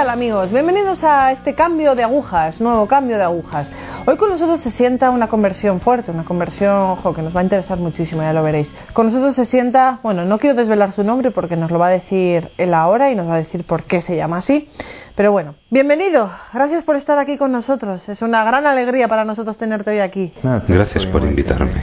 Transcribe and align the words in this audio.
tal 0.00 0.08
amigos? 0.08 0.50
Bienvenidos 0.50 1.04
a 1.04 1.30
este 1.30 1.54
cambio 1.54 1.94
de 1.94 2.02
agujas, 2.02 2.58
nuevo 2.58 2.86
cambio 2.86 3.18
de 3.18 3.22
agujas. 3.24 3.70
Hoy 4.06 4.16
con 4.16 4.30
nosotros 4.30 4.58
se 4.60 4.70
sienta 4.70 5.10
una 5.10 5.28
conversión 5.28 5.82
fuerte, 5.82 6.10
una 6.10 6.24
conversión 6.24 6.72
ojo, 6.92 7.12
que 7.12 7.20
nos 7.20 7.36
va 7.36 7.40
a 7.40 7.42
interesar 7.42 7.76
muchísimo, 7.76 8.22
ya 8.22 8.32
lo 8.32 8.42
veréis. 8.42 8.74
Con 8.94 9.04
nosotros 9.08 9.36
se 9.36 9.44
sienta, 9.44 10.00
bueno, 10.02 10.24
no 10.24 10.38
quiero 10.38 10.56
desvelar 10.56 10.92
su 10.92 11.04
nombre 11.04 11.32
porque 11.32 11.54
nos 11.54 11.70
lo 11.70 11.78
va 11.78 11.88
a 11.88 11.90
decir 11.90 12.48
él 12.56 12.72
ahora 12.72 13.10
y 13.10 13.14
nos 13.14 13.28
va 13.28 13.34
a 13.34 13.38
decir 13.40 13.64
por 13.64 13.82
qué 13.82 14.00
se 14.00 14.16
llama 14.16 14.38
así. 14.38 14.70
Pero 15.16 15.32
bueno, 15.32 15.56
bienvenido, 15.68 16.30
gracias 16.54 16.82
por 16.82 16.96
estar 16.96 17.18
aquí 17.18 17.36
con 17.36 17.52
nosotros. 17.52 18.08
Es 18.08 18.22
una 18.22 18.42
gran 18.42 18.66
alegría 18.66 19.06
para 19.06 19.26
nosotros 19.26 19.58
tenerte 19.58 19.90
hoy 19.90 19.98
aquí. 19.98 20.32
Gracias 20.66 21.04
por 21.04 21.24
invitarme. 21.24 21.82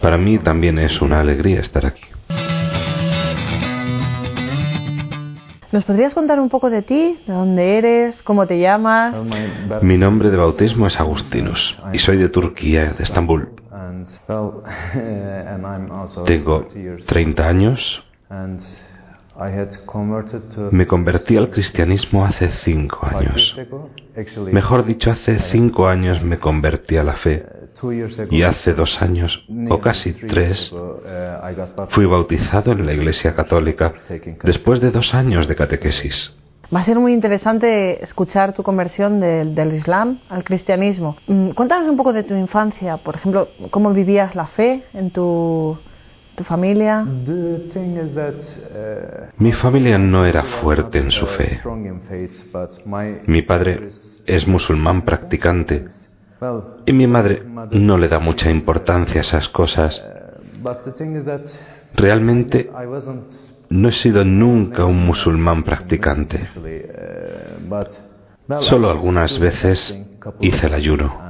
Para 0.00 0.18
mí 0.18 0.40
también 0.40 0.80
es 0.80 1.00
una 1.00 1.20
alegría 1.20 1.60
estar 1.60 1.86
aquí. 1.86 2.02
¿Nos 5.70 5.84
podrías 5.84 6.14
contar 6.14 6.40
un 6.40 6.48
poco 6.48 6.70
de 6.70 6.80
ti? 6.80 7.18
¿De 7.26 7.32
dónde 7.32 7.76
eres? 7.76 8.22
¿Cómo 8.22 8.46
te 8.46 8.58
llamas? 8.58 9.14
Mi 9.82 9.98
nombre 9.98 10.30
de 10.30 10.36
bautismo 10.38 10.86
es 10.86 10.98
Agustinus 10.98 11.78
y 11.92 11.98
soy 11.98 12.16
de 12.16 12.30
Turquía, 12.30 12.94
de 12.94 13.04
Estambul. 13.04 13.50
Tengo 16.24 16.68
30 17.06 17.48
años. 17.48 18.04
Me 20.70 20.86
convertí 20.86 21.36
al 21.36 21.50
cristianismo 21.50 22.24
hace 22.24 22.50
5 22.50 23.06
años. 23.06 23.60
Mejor 24.50 24.86
dicho, 24.86 25.10
hace 25.10 25.38
5 25.38 25.86
años 25.86 26.22
me 26.22 26.38
convertí 26.38 26.96
a 26.96 27.04
la 27.04 27.16
fe 27.16 27.44
y 28.30 28.42
hace 28.42 28.74
dos 28.74 29.00
años, 29.02 29.44
o 29.68 29.80
casi 29.80 30.12
tres, 30.12 30.74
fui 31.90 32.06
bautizado 32.06 32.72
en 32.72 32.86
la 32.86 32.92
Iglesia 32.92 33.34
Católica 33.34 33.92
después 34.42 34.80
de 34.80 34.90
dos 34.90 35.14
años 35.14 35.46
de 35.46 35.54
catequesis. 35.54 36.34
Va 36.74 36.80
a 36.80 36.84
ser 36.84 36.98
muy 36.98 37.14
interesante 37.14 38.04
escuchar 38.04 38.52
tu 38.52 38.62
conversión 38.62 39.20
del, 39.20 39.54
del, 39.54 39.72
Islam 39.72 40.18
al 40.28 40.44
cristianismo. 40.44 41.16
Mm, 41.26 41.50
cuéntanos 41.50 41.88
un 41.88 41.96
poco 41.96 42.12
de 42.12 42.24
tu 42.24 42.34
infancia, 42.34 42.98
por 42.98 43.16
ejemplo, 43.16 43.48
cómo 43.70 43.90
vivías 43.94 44.34
la 44.34 44.46
fe 44.46 44.84
en 44.92 45.10
tu, 45.10 45.78
tu 46.34 46.44
familia. 46.44 47.06
Mi 49.38 49.52
familia 49.52 49.98
no 49.98 50.26
era 50.26 50.42
fuerte 50.42 50.98
en 50.98 51.10
su 51.10 51.26
fe. 51.26 51.60
Mi 53.26 53.42
padre 53.42 53.88
es 54.26 54.46
musulmán 54.46 55.06
practicante 55.06 55.86
y 56.86 56.92
mi 56.92 57.06
madre 57.06 57.42
no 57.72 57.98
le 57.98 58.08
da 58.08 58.18
mucha 58.18 58.50
importancia 58.50 59.20
a 59.20 59.22
esas 59.22 59.48
cosas. 59.48 60.02
Realmente 61.94 62.70
no 63.70 63.88
he 63.88 63.92
sido 63.92 64.24
nunca 64.24 64.84
un 64.84 65.04
musulmán 65.04 65.64
practicante. 65.64 66.48
Solo 68.60 68.90
algunas 68.90 69.38
veces 69.38 70.06
hice 70.40 70.66
el 70.66 70.74
ayuno 70.74 71.28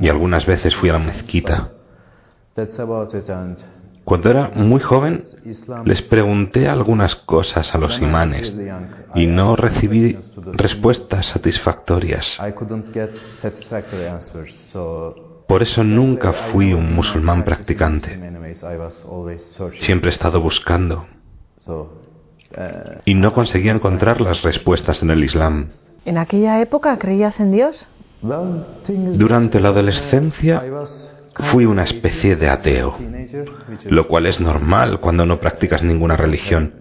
y 0.00 0.08
algunas 0.08 0.46
veces 0.46 0.74
fui 0.76 0.90
a 0.90 0.94
la 0.94 0.98
mezquita. 0.98 1.70
Cuando 4.06 4.30
era 4.30 4.52
muy 4.54 4.78
joven, 4.78 5.24
les 5.84 6.00
pregunté 6.00 6.68
algunas 6.68 7.16
cosas 7.16 7.74
a 7.74 7.78
los 7.78 8.00
imanes 8.00 8.54
y 9.16 9.26
no 9.26 9.56
recibí 9.56 10.16
respuestas 10.52 11.26
satisfactorias. 11.26 12.40
Por 15.48 15.62
eso 15.62 15.82
nunca 15.82 16.32
fui 16.32 16.72
un 16.72 16.94
musulmán 16.94 17.44
practicante. 17.44 18.16
Siempre 19.80 20.10
he 20.10 20.12
estado 20.12 20.40
buscando 20.40 21.04
y 23.04 23.14
no 23.14 23.32
conseguía 23.32 23.72
encontrar 23.72 24.20
las 24.20 24.42
respuestas 24.42 25.02
en 25.02 25.10
el 25.10 25.24
Islam. 25.24 25.70
¿En 26.04 26.16
aquella 26.16 26.60
época 26.60 26.96
creías 26.96 27.40
en 27.40 27.50
Dios? 27.50 27.88
Durante 28.22 29.58
la 29.58 29.70
adolescencia 29.70 30.62
Fui 31.50 31.66
una 31.66 31.84
especie 31.84 32.36
de 32.36 32.48
ateo, 32.48 32.96
lo 33.84 34.08
cual 34.08 34.26
es 34.26 34.40
normal 34.40 35.00
cuando 35.00 35.26
no 35.26 35.38
practicas 35.38 35.82
ninguna 35.82 36.16
religión. 36.16 36.74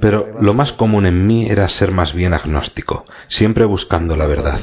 Pero 0.00 0.28
lo 0.40 0.54
más 0.54 0.72
común 0.72 1.06
en 1.06 1.26
mí 1.26 1.48
era 1.48 1.68
ser 1.68 1.90
más 1.92 2.12
bien 2.12 2.34
agnóstico, 2.34 3.04
siempre 3.28 3.64
buscando 3.64 4.16
la 4.16 4.26
verdad. 4.26 4.60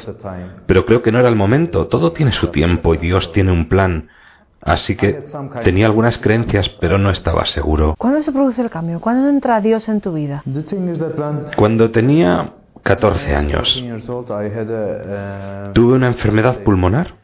Pero 0.65 0.85
creo 0.85 1.01
que 1.01 1.11
no 1.11 1.19
era 1.19 1.29
el 1.29 1.35
momento, 1.35 1.87
todo 1.87 2.11
tiene 2.11 2.31
su 2.33 2.47
tiempo 2.47 2.93
y 2.93 2.97
Dios 2.97 3.31
tiene 3.31 3.51
un 3.51 3.67
plan. 3.69 4.09
Así 4.61 4.95
que 4.95 5.23
tenía 5.63 5.85
algunas 5.85 6.17
creencias, 6.17 6.67
pero 6.67 6.97
no 6.97 7.09
estaba 7.09 7.45
seguro. 7.45 7.95
¿Cuándo 7.97 8.21
se 8.21 8.31
produce 8.31 8.61
el 8.61 8.69
cambio? 8.69 8.99
¿Cuándo 8.99 9.29
entra 9.29 9.61
Dios 9.61 9.87
en 9.87 10.01
tu 10.01 10.13
vida? 10.13 10.43
Cuando 11.55 11.91
tenía 11.91 12.53
14 12.87 13.35
años. 13.35 13.83
Tuve 15.73 15.93
una 15.93 16.07
enfermedad 16.07 16.59
pulmonar. 16.59 17.15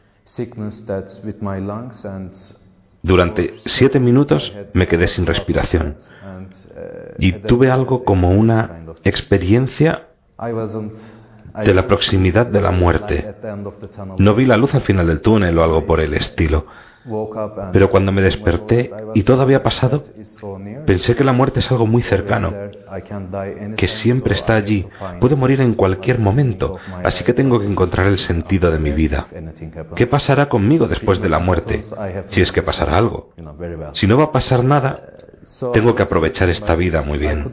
Durante 3.02 3.54
siete 3.64 3.98
minutos 3.98 4.54
me 4.74 4.86
quedé 4.86 5.08
sin 5.08 5.24
respiración 5.24 5.96
y 7.18 7.32
tuve 7.32 7.70
algo 7.70 8.04
como 8.04 8.30
una 8.30 8.82
experiencia 9.04 10.08
de 11.64 11.74
la 11.74 11.86
proximidad 11.86 12.46
de 12.46 12.60
la 12.60 12.70
muerte. 12.70 13.34
No 14.18 14.34
vi 14.34 14.44
la 14.44 14.58
luz 14.58 14.74
al 14.74 14.82
final 14.82 15.06
del 15.06 15.22
túnel 15.22 15.56
o 15.56 15.64
algo 15.64 15.86
por 15.86 16.00
el 16.00 16.12
estilo. 16.12 16.66
Pero 17.72 17.90
cuando 17.90 18.12
me 18.12 18.22
desperté 18.22 18.90
y 19.14 19.22
todo 19.22 19.42
había 19.42 19.62
pasado, 19.62 20.04
pensé 20.86 21.14
que 21.14 21.24
la 21.24 21.32
muerte 21.32 21.60
es 21.60 21.70
algo 21.70 21.86
muy 21.86 22.02
cercano, 22.02 22.52
que 23.76 23.88
siempre 23.88 24.34
está 24.34 24.54
allí, 24.54 24.86
puede 25.20 25.36
morir 25.36 25.60
en 25.60 25.74
cualquier 25.74 26.18
momento, 26.18 26.78
así 27.02 27.24
que 27.24 27.34
tengo 27.34 27.60
que 27.60 27.66
encontrar 27.66 28.06
el 28.06 28.18
sentido 28.18 28.70
de 28.70 28.78
mi 28.78 28.92
vida. 28.92 29.26
¿Qué 29.94 30.06
pasará 30.06 30.48
conmigo 30.48 30.88
después 30.88 31.20
de 31.20 31.28
la 31.28 31.38
muerte? 31.38 31.82
Si 32.28 32.40
es 32.40 32.52
que 32.52 32.62
pasará 32.62 32.96
algo. 32.96 33.34
Si 33.92 34.06
no 34.06 34.16
va 34.16 34.24
a 34.24 34.32
pasar 34.32 34.64
nada, 34.64 35.02
tengo 35.72 35.94
que 35.94 36.02
aprovechar 36.02 36.48
esta 36.48 36.74
vida 36.74 37.02
muy 37.02 37.18
bien. 37.18 37.50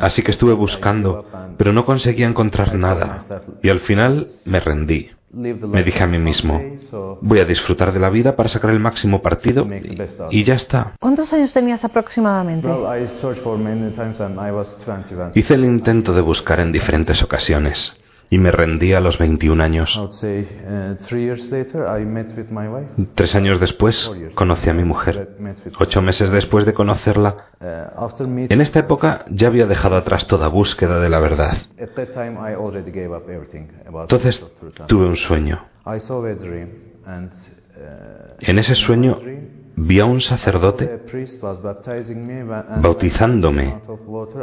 Así 0.00 0.22
que 0.22 0.30
estuve 0.30 0.52
buscando, 0.52 1.26
pero 1.56 1.72
no 1.72 1.84
conseguía 1.84 2.28
encontrar 2.28 2.74
nada, 2.74 3.20
y 3.62 3.68
al 3.68 3.80
final 3.80 4.28
me 4.44 4.60
rendí. 4.60 5.10
Me 5.34 5.82
dije 5.82 6.02
a 6.02 6.06
mí 6.06 6.18
mismo, 6.18 6.62
voy 7.20 7.40
a 7.40 7.44
disfrutar 7.44 7.92
de 7.92 7.98
la 7.98 8.08
vida 8.08 8.36
para 8.36 8.48
sacar 8.48 8.70
el 8.70 8.78
máximo 8.78 9.20
partido 9.20 9.66
y, 10.30 10.44
ya 10.44 10.54
está. 10.54 10.92
¿Cuántos 11.00 11.32
años 11.32 11.52
tenías 11.52 11.84
aproximadamente? 11.84 12.68
Hice 15.34 15.54
el 15.54 15.64
intento 15.64 16.14
de 16.14 16.20
buscar 16.20 16.60
en 16.60 16.72
diferentes 16.72 17.22
ocasiones 17.22 17.92
y 18.34 18.38
me 18.38 18.50
rendí 18.50 18.92
a 18.92 19.00
los 19.00 19.16
21 19.16 19.62
años. 19.62 19.96
Uh, 19.96 20.08
Tres 23.14 23.34
años 23.36 23.60
después 23.60 24.10
conocí 24.34 24.68
a 24.68 24.74
mi 24.74 24.82
mujer. 24.82 25.36
Ocho 25.78 26.02
meses 26.02 26.30
después 26.30 26.66
de 26.66 26.74
conocerla, 26.74 27.36
uh, 27.60 28.08
en 28.26 28.60
esta 28.60 28.80
época 28.80 29.24
ya 29.30 29.46
había 29.46 29.66
dejado 29.66 29.94
atrás 29.94 30.26
toda 30.26 30.48
búsqueda 30.48 30.98
de 30.98 31.08
la 31.08 31.20
verdad. 31.20 31.58
Entonces 34.00 34.46
tuve 34.88 35.06
un 35.06 35.16
sueño. 35.16 35.66
Uh, 35.86 35.92
en 38.40 38.58
ese 38.58 38.74
sueño 38.74 39.20
vi 39.76 40.00
a 40.00 40.06
un 40.06 40.20
sacerdote 40.20 41.00
bautizándome 42.82 43.80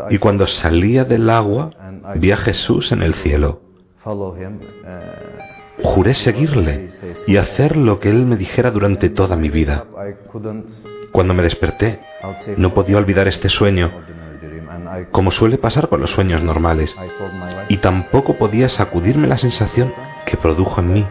y 0.10 0.18
cuando 0.18 0.48
salía 0.48 1.04
del 1.04 1.30
agua 1.30 1.72
vi 2.16 2.32
a 2.32 2.38
Jesús 2.38 2.94
en 2.94 3.02
el 3.02 3.16
cielo. 3.16 3.71
Uh, 4.04 5.84
Juré 5.84 6.14
seguirle 6.14 6.90
y 7.28 7.38
hacer 7.38 7.78
lo 7.78 8.00
que 8.00 8.10
él 8.10 8.26
me 8.26 8.36
dijera 8.36 8.72
durante 8.72 9.10
toda 9.10 9.36
mi 9.36 9.50
vida. 9.50 9.86
Cuando 11.12 11.34
me 11.34 11.44
desperté, 11.44 12.00
no 12.58 12.74
podía 12.74 12.98
olvidar 12.98 13.28
este 13.28 13.50
sueño, 13.50 13.92
como 15.12 15.32
suele 15.32 15.58
pasar 15.58 15.88
con 15.88 16.02
los 16.02 16.12
sueños 16.12 16.42
normales, 16.42 16.96
y 17.70 17.78
tampoco 17.78 18.38
podía 18.38 18.70
sacudirme 18.70 19.28
la 19.28 19.38
sensación 19.38 19.94
que 20.26 20.38
produjo 20.38 20.82
en 20.82 20.94
mí. 20.94 21.08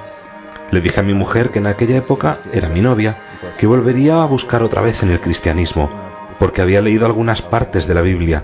Le 0.71 0.81
dije 0.81 1.01
a 1.01 1.05
mi 1.05 1.15
mujer 1.15 1.51
que 1.51 1.59
en 1.59 1.67
aquella 1.67 1.97
época 1.97 2.39
era 2.53 2.69
mi 2.69 2.81
novia, 2.81 3.17
que 3.59 3.67
volvería 3.67 4.23
a 4.23 4.27
buscar 4.27 4.63
otra 4.63 4.83
vez 4.83 5.03
en 5.03 5.11
el 5.11 5.21
cristianismo, 5.21 5.91
porque 6.39 6.63
había 6.63 6.81
leído 6.81 7.07
algunas 7.07 7.43
partes 7.43 7.87
de 7.87 7.95
la 7.95 8.03
Biblia. 8.03 8.43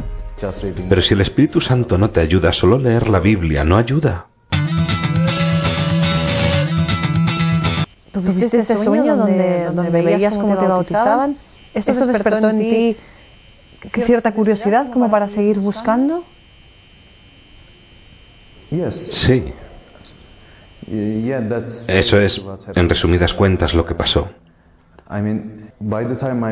Pero 0.88 1.00
si 1.02 1.14
el 1.14 1.20
Espíritu 1.20 1.60
Santo 1.60 1.98
no 1.98 2.10
te 2.10 2.20
ayuda, 2.20 2.52
solo 2.52 2.78
leer 2.78 3.08
la 3.08 3.20
Biblia 3.20 3.64
no 3.64 3.76
ayuda. 3.76 4.26
¿Tuviste 8.22 8.58
ese 8.58 8.78
sueño 8.78 9.16
donde, 9.16 9.70
donde 9.74 10.02
veías 10.02 10.36
cómo 10.36 10.56
te 10.56 10.66
bautizaban? 10.66 11.36
¿Esto 11.74 11.92
te 11.92 12.06
despertó 12.06 12.48
en 12.48 12.58
ti 12.58 12.96
cierta 14.04 14.32
curiosidad 14.32 14.90
como 14.90 15.10
para 15.10 15.28
seguir 15.28 15.58
buscando? 15.58 16.24
Sí. 18.90 19.52
Eso 21.88 22.20
es, 22.20 22.42
en 22.74 22.88
resumidas 22.88 23.34
cuentas, 23.34 23.74
lo 23.74 23.84
que 23.84 23.94
pasó. 23.94 24.28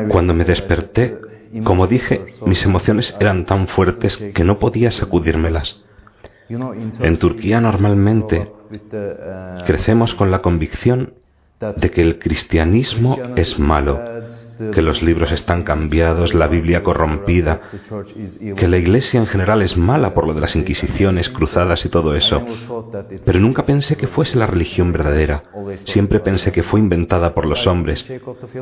Cuando 0.09 0.33
me 0.33 0.43
desperté, 0.43 1.17
Como 1.63 1.87
dije, 1.87 2.25
mis 2.45 2.63
emociones 2.65 3.15
eran 3.19 3.45
tan 3.45 3.67
fuertes 3.67 4.17
que 4.17 4.43
no 4.43 4.59
podía 4.59 4.91
sacudírmelas. 4.91 5.81
En 6.49 7.17
Turquía 7.17 7.61
normalmente 7.61 8.51
crecemos 9.65 10.13
con 10.13 10.31
la 10.31 10.41
convicción 10.41 11.13
de 11.59 11.91
que 11.91 12.01
el 12.01 12.19
cristianismo 12.19 13.17
es 13.35 13.57
malo, 13.57 14.14
que 14.73 14.81
los 14.81 15.01
libros 15.01 15.31
están 15.31 15.63
cambiados, 15.63 16.33
la 16.33 16.47
Biblia 16.47 16.83
corrompida, 16.83 17.61
que 18.55 18.67
la 18.67 18.77
Iglesia 18.77 19.19
en 19.19 19.27
general 19.27 19.61
es 19.61 19.77
mala 19.77 20.13
por 20.13 20.27
lo 20.27 20.33
de 20.33 20.41
las 20.41 20.55
Inquisiciones, 20.55 21.29
cruzadas 21.29 21.85
y 21.85 21.89
todo 21.89 22.15
eso. 22.15 22.43
Pero 23.25 23.39
nunca 23.39 23.65
pensé 23.65 23.95
que 23.95 24.07
fuese 24.07 24.37
la 24.37 24.47
religión 24.47 24.91
verdadera. 24.91 25.43
Siempre 25.85 26.19
pensé 26.19 26.51
que 26.51 26.63
fue 26.63 26.79
inventada 26.79 27.33
por 27.33 27.45
los 27.45 27.67
hombres. 27.67 28.05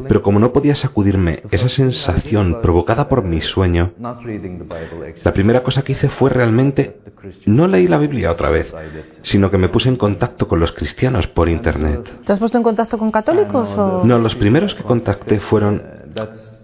Pero 0.07 0.21
como 0.21 0.39
no 0.39 0.51
podía 0.51 0.75
sacudirme 0.75 1.41
esa 1.51 1.69
sensación 1.69 2.59
provocada 2.61 3.07
por 3.07 3.23
mi 3.23 3.41
sueño, 3.41 3.93
la 3.99 5.33
primera 5.33 5.63
cosa 5.63 5.83
que 5.83 5.93
hice 5.93 6.09
fue 6.09 6.29
realmente 6.29 6.99
no 7.45 7.67
leí 7.67 7.87
la 7.87 7.97
Biblia 7.97 8.31
otra 8.31 8.49
vez, 8.49 8.73
sino 9.21 9.49
que 9.49 9.57
me 9.57 9.69
puse 9.69 9.89
en 9.89 9.95
contacto 9.95 10.47
con 10.47 10.59
los 10.59 10.71
cristianos 10.71 11.27
por 11.27 11.47
Internet. 11.47 12.21
¿Te 12.25 12.33
has 12.33 12.39
puesto 12.39 12.57
en 12.57 12.63
contacto 12.63 12.97
con 12.97 13.11
católicos 13.11 13.69
o...? 13.77 14.03
No, 14.03 14.19
los 14.19 14.35
primeros 14.35 14.73
que 14.75 14.83
contacté 14.83 15.39
fueron 15.39 15.82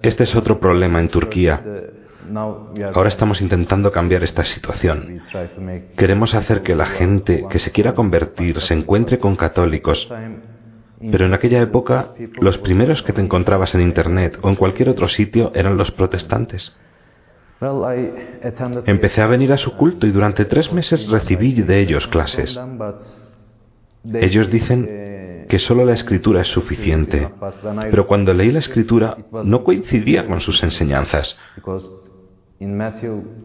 este 0.02 0.24
es 0.24 0.36
otro 0.36 0.60
problema 0.60 1.00
en 1.00 1.10
Turquía. 1.10 1.62
Ahora 2.94 3.10
estamos 3.10 3.42
intentando 3.42 3.92
cambiar 3.92 4.24
esta 4.24 4.44
situación. 4.44 5.22
Queremos 5.98 6.36
hacer 6.36 6.62
que 6.62 6.76
la 6.76 6.86
gente 6.86 7.46
que 7.50 7.60
se 7.60 7.72
quiera 7.72 7.96
convertir 7.96 8.62
se 8.62 8.74
encuentre 8.74 9.20
con 9.20 9.36
católicos. 9.36 10.12
Pero 11.12 11.26
en 11.26 11.34
aquella 11.34 11.62
época, 11.62 12.14
los 12.42 12.58
primeros 12.58 13.02
que 13.04 13.14
te 13.14 13.22
encontrabas 13.22 13.74
en 13.74 13.82
Internet 13.82 14.38
o 14.42 14.50
en 14.50 14.56
cualquier 14.56 14.90
otro 14.90 15.08
sitio 15.08 15.52
eran 15.56 15.78
los 15.78 15.92
protestantes. 15.92 16.76
Empecé 18.86 19.22
a 19.22 19.28
venir 19.28 19.52
a 19.52 19.58
su 19.58 19.76
culto 19.76 20.08
y 20.08 20.12
durante 20.12 20.46
tres 20.46 20.72
meses 20.72 21.10
recibí 21.10 21.54
de 21.54 21.80
ellos 21.80 22.08
clases. 22.08 22.60
Ellos 24.14 24.50
dicen 24.50 25.09
que 25.50 25.58
solo 25.58 25.84
la 25.84 25.94
escritura 25.94 26.42
es 26.42 26.48
suficiente, 26.48 27.28
pero 27.90 28.06
cuando 28.06 28.34
leí 28.36 28.52
la 28.52 28.60
escritura 28.60 29.18
no 29.44 29.64
coincidía 29.64 30.28
con 30.28 30.40
sus 30.40 30.62
enseñanzas, 30.62 31.38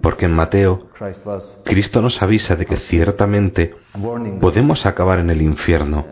porque 0.03 0.27
en 0.27 0.33
Mateo 0.33 0.91
Cristo 1.65 2.03
nos 2.03 2.21
avisa 2.21 2.57
de 2.57 2.67
que 2.67 2.77
ciertamente 2.77 3.75
podemos 4.39 4.85
acabar 4.85 5.19
en 5.19 5.31
el 5.31 5.41
infierno, 5.41 6.05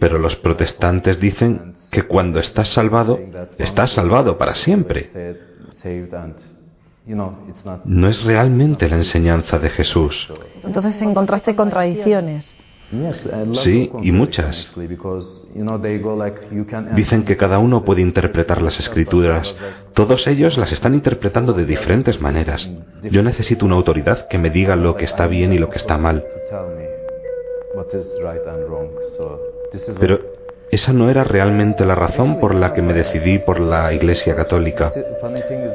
pero 0.00 0.18
los 0.18 0.36
protestantes 0.36 1.20
dicen 1.20 1.74
que 1.90 2.04
cuando 2.04 2.38
estás 2.38 2.68
salvado, 2.68 3.20
estás 3.58 3.92
salvado 3.92 4.38
para 4.38 4.54
siempre. 4.54 5.10
No 7.84 8.08
es 8.08 8.24
realmente 8.24 8.88
la 8.88 8.96
enseñanza 8.96 9.58
de 9.58 9.68
Jesús. 9.68 10.32
Entonces 10.62 11.00
encontraste 11.02 11.54
contradicciones. 11.54 12.54
Sí, 13.52 13.90
y 14.02 14.12
muchas. 14.12 14.68
Dicen 16.94 17.24
que 17.24 17.36
cada 17.36 17.58
uno 17.58 17.84
puede 17.84 18.02
interpretar 18.02 18.62
las 18.62 18.78
escrituras. 18.78 19.56
Todos 19.94 20.26
ellos 20.26 20.58
las 20.58 20.72
están 20.72 20.94
interpretando 20.94 21.52
de 21.52 21.64
diferentes 21.64 22.20
maneras. 22.20 22.68
Yo 23.02 23.22
necesito 23.22 23.66
una 23.66 23.76
autoridad 23.76 24.28
que 24.28 24.38
me 24.38 24.50
diga 24.50 24.76
lo 24.76 24.96
que 24.96 25.04
está 25.04 25.26
bien 25.26 25.52
y 25.52 25.58
lo 25.58 25.70
que 25.70 25.78
está 25.78 25.98
mal. 25.98 26.24
Pero 30.00 30.20
esa 30.70 30.92
no 30.92 31.10
era 31.10 31.24
realmente 31.24 31.84
la 31.84 31.94
razón 31.94 32.40
por 32.40 32.54
la 32.54 32.72
que 32.72 32.82
me 32.82 32.94
decidí 32.94 33.38
por 33.38 33.60
la 33.60 33.92
Iglesia 33.92 34.34
Católica. 34.34 34.90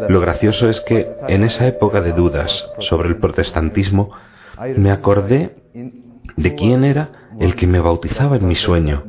Lo 0.09 0.19
gracioso 0.19 0.69
es 0.69 0.81
que 0.81 1.09
en 1.27 1.43
esa 1.43 1.67
época 1.67 2.01
de 2.01 2.13
dudas 2.13 2.69
sobre 2.79 3.09
el 3.09 3.17
protestantismo 3.17 4.11
me 4.75 4.91
acordé 4.91 5.55
de 6.41 6.55
quién 6.55 6.83
era 6.83 7.09
el 7.39 7.55
que 7.55 7.67
me 7.67 7.79
bautizaba 7.79 8.35
en 8.37 8.47
mi 8.47 8.55
sueño. 8.55 9.03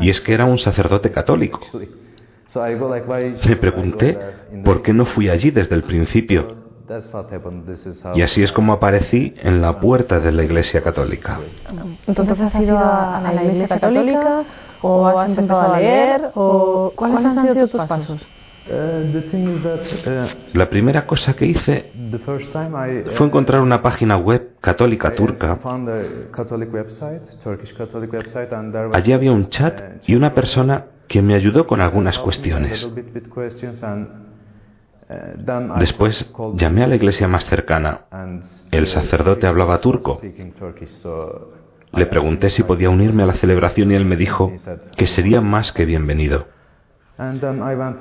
Y 0.00 0.10
es 0.10 0.20
que 0.20 0.34
era 0.34 0.44
un 0.44 0.58
sacerdote 0.58 1.10
católico. 1.10 1.60
Me 3.46 3.56
pregunté 3.56 4.18
por 4.64 4.82
qué 4.82 4.92
no 4.92 5.06
fui 5.06 5.28
allí 5.28 5.50
desde 5.50 5.74
el 5.74 5.84
principio. 5.84 6.58
Y 8.14 8.22
así 8.22 8.42
es 8.42 8.50
como 8.50 8.72
aparecí 8.72 9.34
en 9.40 9.60
la 9.60 9.78
puerta 9.78 10.18
de 10.18 10.32
la 10.32 10.42
Iglesia 10.42 10.82
Católica. 10.82 11.38
Entonces 12.06 12.40
has 12.40 12.60
ido 12.60 12.76
a 12.78 13.20
la 13.32 13.44
Iglesia 13.44 13.68
Católica 13.68 14.44
o 14.82 15.06
has 15.06 15.36
empezado 15.36 15.60
a 15.60 15.78
leer 15.78 16.30
o 16.34 16.92
cuáles 16.96 17.24
han 17.24 17.46
sido 17.46 17.68
tus 17.68 17.80
pasos? 17.86 18.26
La 20.54 20.68
primera 20.68 21.06
cosa 21.06 21.34
que 21.34 21.46
hice 21.46 21.92
fue 23.16 23.26
encontrar 23.26 23.60
una 23.60 23.82
página 23.82 24.16
web 24.16 24.56
católica 24.60 25.14
turca. 25.14 25.58
Allí 28.92 29.12
había 29.12 29.32
un 29.32 29.48
chat 29.48 30.08
y 30.08 30.14
una 30.14 30.34
persona 30.34 30.86
que 31.08 31.22
me 31.22 31.34
ayudó 31.34 31.66
con 31.66 31.80
algunas 31.80 32.18
cuestiones. 32.18 32.88
Después 35.78 36.32
llamé 36.54 36.84
a 36.84 36.86
la 36.86 36.94
iglesia 36.94 37.26
más 37.26 37.44
cercana. 37.46 38.02
El 38.70 38.86
sacerdote 38.86 39.46
hablaba 39.46 39.80
turco. 39.80 40.20
Le 41.92 42.06
pregunté 42.06 42.50
si 42.50 42.62
podía 42.62 42.90
unirme 42.90 43.24
a 43.24 43.26
la 43.26 43.34
celebración 43.34 43.90
y 43.90 43.94
él 43.94 44.04
me 44.04 44.16
dijo 44.16 44.52
que 44.96 45.06
sería 45.06 45.40
más 45.40 45.72
que 45.72 45.84
bienvenido. 45.84 46.46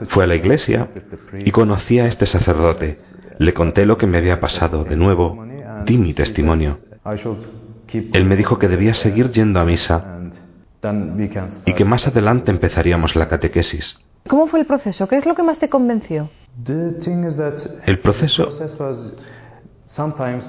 Fui 0.09 0.23
a 0.23 0.27
la 0.27 0.35
iglesia 0.35 0.87
y 1.33 1.51
conocí 1.51 1.99
a 1.99 2.05
este 2.05 2.25
sacerdote. 2.25 2.99
Le 3.39 3.53
conté 3.53 3.85
lo 3.85 3.97
que 3.97 4.05
me 4.05 4.17
había 4.17 4.39
pasado. 4.39 4.83
De 4.83 4.95
nuevo, 4.95 5.45
di 5.85 5.97
mi 5.97 6.13
testimonio. 6.13 6.79
Él 8.13 8.25
me 8.25 8.35
dijo 8.35 8.59
que 8.59 8.67
debía 8.67 8.93
seguir 8.93 9.31
yendo 9.31 9.59
a 9.59 9.65
misa 9.65 10.19
y 11.65 11.73
que 11.73 11.85
más 11.85 12.07
adelante 12.07 12.51
empezaríamos 12.51 13.15
la 13.15 13.27
catequesis. 13.27 13.97
¿Cómo 14.27 14.47
fue 14.47 14.59
el 14.59 14.65
proceso? 14.65 15.07
¿Qué 15.07 15.17
es 15.17 15.25
lo 15.25 15.33
que 15.35 15.43
más 15.43 15.57
te 15.57 15.69
convenció? 15.69 16.29
El 17.85 17.99
proceso 17.99 18.49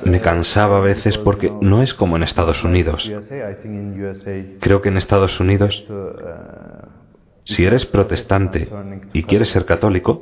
me 0.04 0.20
cansaba 0.20 0.78
a 0.78 0.80
veces 0.80 1.16
porque 1.16 1.50
no 1.61 1.82
es 1.82 1.94
como 1.94 2.16
en 2.16 2.25
Estados 2.25 2.62
Unidos. 2.64 3.11
Creo 4.61 4.82
que 4.82 4.88
en 4.88 4.97
Estados 4.97 5.40
Unidos 5.40 5.87
si 7.44 7.64
eres 7.64 7.87
protestante 7.87 8.68
y 9.12 9.23
quieres 9.25 9.49
ser 9.49 9.64
católico, 9.64 10.20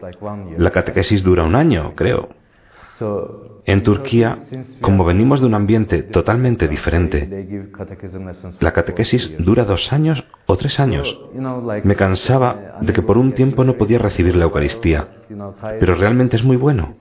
la 0.57 0.71
catequesis 0.71 1.23
dura 1.23 1.45
un 1.45 1.55
año, 1.55 1.95
creo. 1.95 2.29
En 3.65 3.83
Turquía, 3.83 4.39
como 4.81 5.05
venimos 5.05 5.41
de 5.41 5.47
un 5.47 5.55
ambiente 5.55 6.03
totalmente 6.03 6.69
diferente, 6.69 7.69
la 8.61 8.73
catequesis 8.73 9.35
dura 9.39 9.65
dos 9.65 9.93
años 9.93 10.25
o 10.47 10.57
tres 10.57 10.81
años. 10.81 11.21
Me 11.85 11.97
cansaba 11.97 12.79
de 12.81 12.93
que 12.93 13.03
por 13.03 13.19
un 13.19 13.33
tiempo 13.33 13.65
no 13.65 13.75
podía 13.75 13.99
recibir 13.99 14.37
la 14.37 14.45
Eucaristía, 14.45 15.09
pero 15.79 15.95
realmente 15.95 16.37
es 16.37 16.45
muy 16.45 16.57
bueno, 16.57 16.97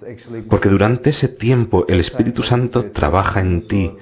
porque 0.49 0.69
durante 0.69 1.11
ese 1.11 1.29
tiempo 1.29 1.85
el 1.87 1.99
Espíritu 1.99 2.43
Santo 2.43 2.91
trabaja 2.91 3.39
en 3.39 3.67
ti, 3.67 3.93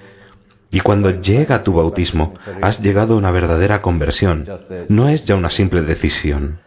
y 0.71 0.79
cuando 0.81 1.11
llega 1.11 1.63
tu 1.63 1.73
bautismo, 1.73 2.33
has 2.61 2.81
llegado 2.81 3.13
a 3.13 3.17
una 3.17 3.31
verdadera 3.31 3.81
conversión. 3.81 4.45
No 4.89 5.07
es 5.07 5.23
ya 5.23 5.35
una 5.35 5.49
simple 5.49 5.83
decisión. 5.83 6.59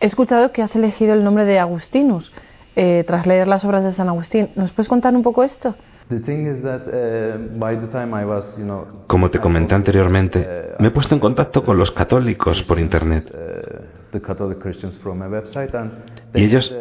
He 0.00 0.06
escuchado 0.06 0.52
que 0.52 0.62
has 0.62 0.74
elegido 0.76 1.14
el 1.14 1.24
nombre 1.24 1.44
de 1.44 1.58
Agustinus 1.58 2.32
eh, 2.76 3.04
tras 3.06 3.26
leer 3.26 3.48
las 3.48 3.64
obras 3.64 3.82
de 3.82 3.92
San 3.92 4.08
Agustín. 4.08 4.50
¿Nos 4.54 4.70
puedes 4.70 4.88
contar 4.88 5.14
un 5.14 5.22
poco 5.22 5.42
esto? 5.42 5.74
Como 9.06 9.30
te 9.30 9.38
comenté 9.38 9.74
anteriormente, 9.74 10.74
me 10.78 10.88
he 10.88 10.90
puesto 10.90 11.14
en 11.14 11.20
contacto 11.20 11.64
con 11.64 11.76
los 11.76 11.90
católicos 11.90 12.62
por 12.62 12.78
Internet. 12.78 13.30
Y 16.34 16.44
ellos 16.44 16.74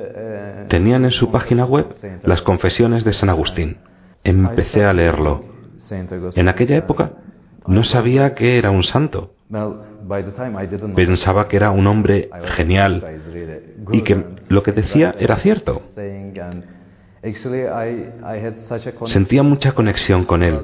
tenían 0.69 1.03
en 1.03 1.11
su 1.11 1.29
página 1.29 1.65
web 1.65 1.87
las 2.23 2.41
confesiones 2.41 3.03
de 3.03 3.11
San 3.11 3.29
Agustín. 3.29 3.77
Empecé 4.23 4.85
a 4.85 4.93
leerlo. 4.93 5.43
En 6.35 6.47
aquella 6.47 6.77
época 6.77 7.11
no 7.65 7.83
sabía 7.83 8.33
que 8.33 8.57
era 8.57 8.71
un 8.71 8.83
santo. 8.83 9.33
Pensaba 10.95 11.47
que 11.47 11.55
era 11.55 11.71
un 11.71 11.87
hombre 11.87 12.29
genial 12.55 13.03
y 13.91 14.01
que 14.01 14.23
lo 14.49 14.61
que 14.63 14.71
decía 14.73 15.15
era 15.17 15.37
cierto. 15.37 15.81
Sentía 19.05 19.43
mucha 19.43 19.71
conexión 19.71 20.25
con 20.25 20.43
él. 20.43 20.59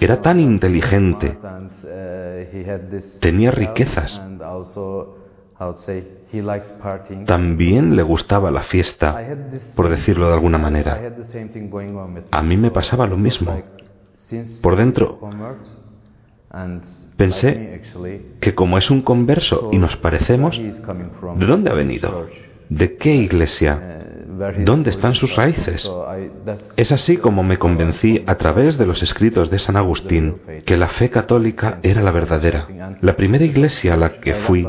Era 0.00 0.22
tan 0.22 0.38
inteligente, 0.38 1.36
tenía 3.20 3.50
riquezas, 3.50 4.22
también 7.26 7.96
le 7.96 8.02
gustaba 8.02 8.50
la 8.52 8.62
fiesta, 8.62 9.20
por 9.74 9.88
decirlo 9.88 10.28
de 10.28 10.34
alguna 10.34 10.58
manera. 10.58 11.00
A 12.30 12.42
mí 12.42 12.56
me 12.56 12.70
pasaba 12.70 13.06
lo 13.08 13.16
mismo. 13.16 13.52
Por 14.62 14.76
dentro, 14.76 15.18
Pensé 17.16 17.82
que 18.40 18.54
como 18.54 18.78
es 18.78 18.90
un 18.90 19.02
converso 19.02 19.70
y 19.72 19.78
nos 19.78 19.96
parecemos, 19.96 20.58
¿de 20.58 21.46
dónde 21.46 21.70
ha 21.70 21.74
venido? 21.74 22.28
¿De 22.68 22.96
qué 22.96 23.14
iglesia? 23.14 24.04
¿Dónde 24.64 24.90
están 24.90 25.14
sus 25.14 25.34
raíces? 25.34 25.90
Es 26.76 26.92
así 26.92 27.16
como 27.16 27.42
me 27.42 27.58
convencí 27.58 28.22
a 28.26 28.36
través 28.36 28.78
de 28.78 28.86
los 28.86 29.02
escritos 29.02 29.50
de 29.50 29.58
San 29.58 29.76
Agustín 29.76 30.36
que 30.64 30.76
la 30.76 30.88
fe 30.88 31.10
católica 31.10 31.80
era 31.82 32.02
la 32.02 32.12
verdadera. 32.12 32.96
La 33.00 33.16
primera 33.16 33.44
iglesia 33.44 33.94
a 33.94 33.96
la 33.96 34.20
que 34.20 34.34
fui 34.34 34.66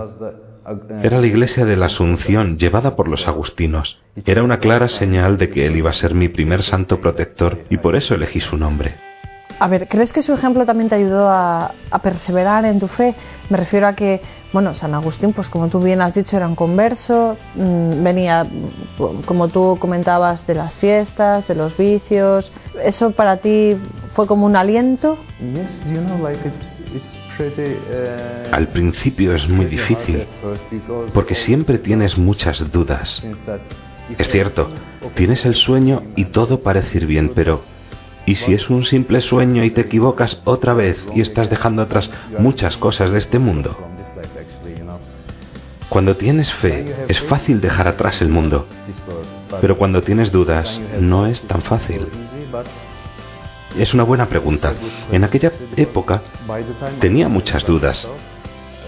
era 1.01 1.19
la 1.19 1.27
iglesia 1.27 1.65
de 1.65 1.75
la 1.75 1.87
Asunción 1.87 2.57
llevada 2.57 2.95
por 2.95 3.07
los 3.07 3.27
agustinos. 3.27 4.01
Era 4.25 4.43
una 4.43 4.59
clara 4.59 4.87
señal 4.87 5.37
de 5.37 5.49
que 5.49 5.65
él 5.65 5.75
iba 5.75 5.89
a 5.89 5.93
ser 5.93 6.13
mi 6.13 6.29
primer 6.29 6.63
santo 6.63 6.99
protector 6.99 7.59
y 7.69 7.77
por 7.77 7.95
eso 7.95 8.15
elegí 8.15 8.39
su 8.39 8.57
nombre. 8.57 8.95
A 9.59 9.67
ver, 9.67 9.89
¿crees 9.89 10.13
que 10.13 10.21
su 10.21 10.33
ejemplo 10.33 10.65
también 10.65 10.87
te 10.87 10.95
ayudó 10.95 11.29
a, 11.29 11.73
perseverar 12.01 12.63
en 12.63 12.79
tu 12.79 12.87
fe? 12.87 13.13
Me 13.49 13.57
refiero 13.57 13.87
a 13.87 13.93
que, 13.93 14.21
bueno, 14.53 14.73
San 14.73 14.93
Agustín, 14.93 15.33
pues 15.33 15.49
como 15.49 15.67
tú 15.67 15.81
bien 15.81 16.01
has 16.01 16.13
dicho, 16.13 16.37
era 16.37 16.47
un 16.47 16.55
converso, 16.55 17.37
mm, 17.55 18.01
venía, 18.01 18.47
como 19.25 19.49
tú 19.49 19.77
comentabas, 19.77 20.47
de 20.47 20.55
las 20.55 20.75
fiestas, 20.77 21.45
de 21.45 21.55
los 21.55 21.75
vicios. 21.75 22.51
¿Eso 22.81 23.11
para 23.11 23.37
ti 23.37 23.75
fue 24.13 24.27
como 24.27 24.45
un 24.45 24.55
aliento? 24.55 25.17
Al 28.53 28.67
principio 28.69 29.35
es 29.35 29.49
muy 29.49 29.65
difícil, 29.65 30.25
porque 31.13 31.35
siempre 31.35 31.79
tienes 31.79 32.17
muchas 32.17 32.71
dudas. 32.71 33.21
Es 34.17 34.29
cierto, 34.29 34.69
tienes 35.15 35.45
el 35.45 35.55
sueño 35.55 36.01
y 36.15 36.25
todo 36.25 36.61
parece 36.61 36.99
ir 36.99 37.07
bien, 37.07 37.33
pero 37.35 37.61
y 38.29 38.35
si 38.35 38.53
es 38.53 38.69
un 38.69 38.85
simple 38.85 39.21
sueño 39.21 39.63
y 39.63 39.71
te 39.71 39.81
equivocas 39.81 40.39
otra 40.43 40.75
vez 40.75 41.03
y 41.15 41.21
estás 41.21 41.49
dejando 41.49 41.81
atrás 41.81 42.11
muchas 42.37 42.77
cosas 42.77 43.09
de 43.09 43.17
este 43.17 43.39
mundo. 43.39 43.75
Cuando 45.89 46.15
tienes 46.15 46.53
fe 46.53 47.07
es 47.07 47.19
fácil 47.21 47.59
dejar 47.59 47.87
atrás 47.87 48.21
el 48.21 48.29
mundo, 48.29 48.67
pero 49.59 49.79
cuando 49.79 50.03
tienes 50.03 50.31
dudas 50.31 50.79
no 50.99 51.25
es 51.25 51.41
tan 51.47 51.63
fácil. 51.63 52.05
Es 53.75 53.95
una 53.95 54.03
buena 54.03 54.27
pregunta. 54.27 54.75
En 55.11 55.23
aquella 55.23 55.51
época 55.75 56.21
tenía 56.99 57.27
muchas 57.29 57.65
dudas. 57.65 58.07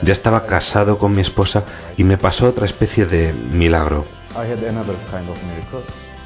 Ya 0.03 0.13
estaba 0.13 0.45
casado 0.45 0.99
con 0.99 1.15
mi 1.15 1.21
esposa 1.21 1.63
y 1.97 2.03
me 2.03 2.19
pasó 2.19 2.47
otra 2.47 2.67
especie 2.67 3.07
de 3.07 3.33
milagro. 3.33 4.05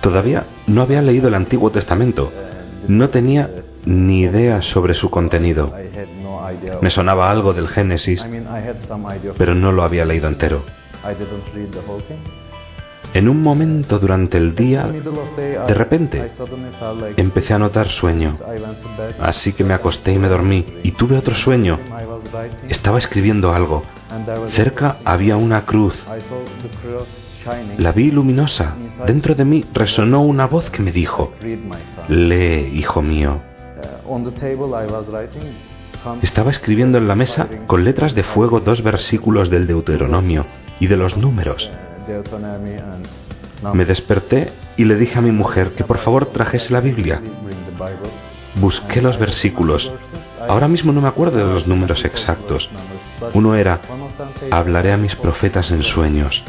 Todavía 0.01 0.47
no 0.67 0.81
había 0.81 1.01
leído 1.01 1.29
el 1.29 1.35
Antiguo 1.35 1.71
Testamento 1.71 2.29
no 2.87 3.09
tenía 3.09 3.49
ni 3.85 4.21
idea 4.21 4.61
sobre 4.61 4.93
su 4.93 5.09
contenido. 5.09 5.73
Me 6.81 6.89
sonaba 6.89 7.29
algo 7.29 7.53
del 7.53 7.67
Génesis, 7.67 8.25
pero 9.37 9.55
no 9.55 9.71
lo 9.71 9.83
había 9.83 10.05
leído 10.05 10.27
entero. 10.27 10.63
En 13.13 13.29
un 13.29 13.41
momento 13.41 13.97
durante 13.97 14.37
el 14.37 14.55
día, 14.55 14.87
de 14.87 15.73
repente, 15.73 16.27
empecé 17.15 17.53
a 17.53 17.59
notar 17.59 17.87
sueño. 17.87 18.37
Así 19.19 19.53
que 19.53 19.63
me 19.63 19.73
acosté 19.73 20.11
y 20.11 20.19
me 20.19 20.27
dormí 20.27 20.65
y 20.83 20.91
tuve 20.91 21.17
otro 21.17 21.33
sueño. 21.33 21.79
Estaba 22.67 22.97
escribiendo 22.97 23.53
algo. 23.53 23.83
Cerca 24.49 24.97
había 25.05 25.37
una 25.37 25.65
cruz. 25.65 25.95
La 27.77 27.91
vi 27.91 28.11
luminosa. 28.11 28.75
Dentro 29.05 29.35
de 29.35 29.45
mí 29.45 29.65
resonó 29.73 30.23
una 30.23 30.47
voz 30.47 30.69
que 30.69 30.81
me 30.81 30.91
dijo, 30.91 31.33
lee, 32.09 32.71
hijo 32.73 33.01
mío. 33.01 33.41
Estaba 36.21 36.49
escribiendo 36.49 36.97
en 36.97 37.07
la 37.07 37.15
mesa 37.15 37.47
con 37.67 37.83
letras 37.83 38.15
de 38.15 38.23
fuego 38.23 38.59
dos 38.59 38.83
versículos 38.83 39.49
del 39.49 39.67
Deuteronomio 39.67 40.45
y 40.79 40.87
de 40.87 40.97
los 40.97 41.17
números. 41.17 41.71
Me 43.73 43.85
desperté 43.85 44.53
y 44.77 44.85
le 44.85 44.95
dije 44.95 45.17
a 45.17 45.21
mi 45.21 45.31
mujer 45.31 45.71
que 45.71 45.83
por 45.83 45.97
favor 45.97 46.27
trajese 46.27 46.73
la 46.73 46.81
Biblia. 46.81 47.21
Busqué 48.55 49.01
los 49.01 49.17
versículos. 49.17 49.91
Ahora 50.47 50.67
mismo 50.67 50.93
no 50.93 51.01
me 51.01 51.07
acuerdo 51.07 51.37
de 51.37 51.53
los 51.53 51.67
números 51.67 52.05
exactos. 52.05 52.69
Uno 53.33 53.55
era, 53.55 53.81
hablaré 54.51 54.93
a 54.93 54.97
mis 54.97 55.15
profetas 55.15 55.71
en 55.71 55.83
sueños. 55.83 56.43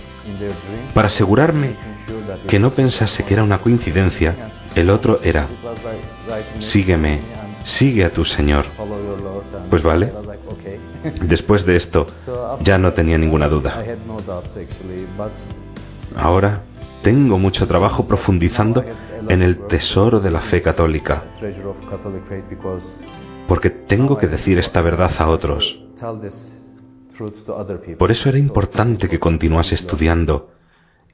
Para 0.95 1.09
asegurarme 1.09 1.75
que 2.49 2.59
no 2.59 2.71
pensase 2.71 3.25
que 3.25 3.35
era 3.35 3.43
una 3.43 3.59
coincidencia, 3.59 4.35
el 4.75 4.90
otro 4.90 5.21
era, 5.23 5.49
sígueme, 6.59 7.21
sigue 7.64 8.05
a 8.05 8.12
tu 8.12 8.25
Señor. 8.25 8.66
Pues 9.71 9.83
vale. 9.83 10.12
Después 11.23 11.64
de 11.64 11.76
esto, 11.76 12.07
ya 12.61 12.78
no 12.78 12.93
tenía 12.93 13.19
ninguna 13.19 13.49
duda. 13.49 13.83
Ahora 16.16 16.62
tengo 17.02 17.38
mucho 17.38 17.66
trabajo 17.66 18.07
profundizando 18.07 18.85
en 19.28 19.43
el 19.43 19.66
tesoro 19.66 20.21
de 20.21 20.31
la 20.31 20.40
fe 20.40 20.62
católica, 20.62 21.25
porque 23.49 23.71
tengo 23.71 24.19
que 24.19 24.26
decir 24.26 24.59
esta 24.59 24.81
verdad 24.81 25.12
a 25.19 25.28
otros. 25.28 25.78
Por 27.99 28.11
eso 28.11 28.28
era 28.28 28.38
importante 28.38 29.08
que 29.08 29.18
continuase 29.18 29.75
estudiando, 29.75 30.50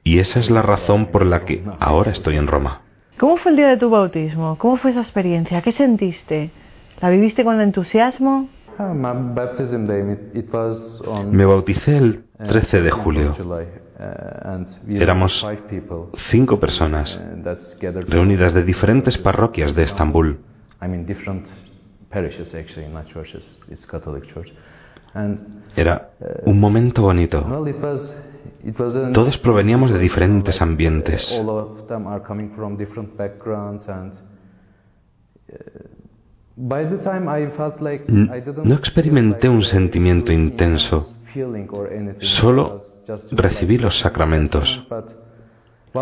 y 0.03 0.19
esa 0.19 0.39
es 0.39 0.49
la 0.49 0.61
razón 0.61 1.07
por 1.07 1.25
la 1.25 1.45
que 1.45 1.63
ahora 1.79 2.11
estoy 2.11 2.37
en 2.37 2.47
Roma. 2.47 2.81
¿Cómo 3.17 3.37
fue 3.37 3.51
el 3.51 3.57
día 3.57 3.67
de 3.67 3.77
tu 3.77 3.89
bautismo? 3.89 4.57
¿Cómo 4.57 4.77
fue 4.77 4.91
esa 4.91 5.01
experiencia? 5.01 5.61
¿Qué 5.61 5.71
sentiste? 5.71 6.51
¿La 7.01 7.09
viviste 7.09 7.43
con 7.43 7.59
entusiasmo? 7.61 8.49
Ah, 8.77 8.93
Me 11.31 11.45
bauticé 11.45 11.97
el 11.97 12.23
13 12.37 12.81
de 12.81 12.91
julio. 12.91 13.35
Éramos 14.89 15.47
cinco 16.29 16.59
personas 16.59 17.21
reunidas 18.07 18.53
de 18.53 18.63
diferentes 18.63 19.17
parroquias 19.17 19.75
de 19.75 19.83
Estambul. 19.83 20.39
Era 25.75 26.11
un 26.45 26.59
momento 26.59 27.01
bonito. 27.03 27.45
Todos 29.13 29.37
proveníamos 29.39 29.91
de 29.91 29.99
diferentes 29.99 30.61
ambientes. 30.61 31.41
No 38.63 38.75
experimenté 38.75 39.49
un 39.49 39.63
sentimiento 39.63 40.31
intenso, 40.31 41.05
solo 42.19 42.83
recibí 43.31 43.77
los 43.77 43.99
sacramentos. 43.99 44.87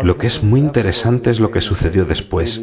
Lo 0.02 0.16
que 0.16 0.26
es 0.28 0.42
muy 0.42 0.60
interesante 0.60 1.30
es 1.30 1.40
lo 1.40 1.50
que 1.50 1.60
sucedió 1.60 2.04
después, 2.06 2.62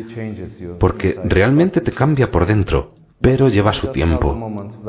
porque 0.80 1.20
realmente 1.26 1.82
te 1.82 1.92
cambia 1.92 2.32
por 2.32 2.46
dentro 2.46 2.99
pero 3.22 3.50
lleva 3.50 3.74
su 3.74 3.88
tiempo. 3.88 4.38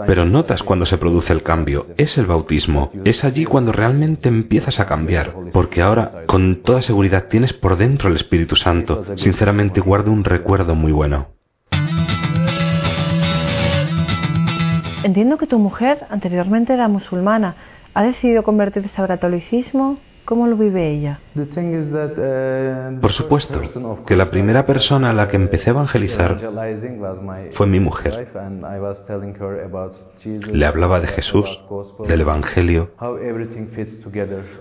Pero 0.06 0.24
notas 0.24 0.62
cuando 0.62 0.86
se 0.86 0.98
produce 0.98 1.32
el 1.32 1.42
cambio, 1.42 1.86
es 1.96 2.16
el 2.18 2.26
bautismo, 2.26 2.90
es 3.04 3.24
allí 3.24 3.44
cuando 3.44 3.72
realmente 3.72 4.28
empiezas 4.28 4.80
a 4.80 4.86
cambiar, 4.86 5.34
porque 5.52 5.82
ahora 5.82 6.24
con 6.26 6.62
toda 6.62 6.82
seguridad 6.82 7.26
tienes 7.28 7.52
por 7.52 7.76
dentro 7.76 8.08
el 8.08 8.16
Espíritu 8.16 8.56
Santo. 8.56 9.02
Sinceramente 9.16 9.80
guardo 9.80 10.12
un 10.12 10.24
recuerdo 10.24 10.74
muy 10.74 10.92
bueno. 10.92 11.28
Entiendo 15.02 15.38
que 15.38 15.46
tu 15.46 15.58
mujer 15.58 16.06
anteriormente 16.10 16.74
era 16.74 16.86
musulmana. 16.86 17.54
¿Ha 17.94 18.02
decidido 18.02 18.42
convertirse 18.42 19.00
al 19.00 19.08
catolicismo? 19.08 19.98
¿Cómo 20.30 20.46
lo 20.46 20.56
vive 20.56 20.88
ella? 20.88 21.18
Uh, 21.34 23.00
Por 23.00 23.10
supuesto, 23.10 23.60
que 24.06 24.14
la 24.14 24.26
primera 24.26 24.64
persona 24.64 25.10
a 25.10 25.12
la 25.12 25.26
que 25.26 25.34
empecé 25.34 25.70
a 25.70 25.72
evangelizar 25.72 26.38
fue 27.54 27.66
mi 27.66 27.80
mujer. 27.80 28.28
Le 30.52 30.66
hablaba 30.66 31.00
de 31.00 31.08
Jesús, 31.08 31.60
del 32.06 32.20
Evangelio, 32.20 32.90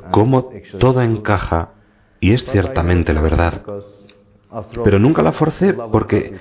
cómo 0.10 0.50
todo 0.80 1.04
encaja 1.04 1.70
y 2.20 2.34
es 2.34 2.44
ciertamente 2.46 3.14
la 3.14 3.22
verdad. 3.22 3.62
Pero 4.84 4.98
nunca 4.98 5.22
la 5.22 5.34
forcé 5.34 5.74
porque 5.74 6.34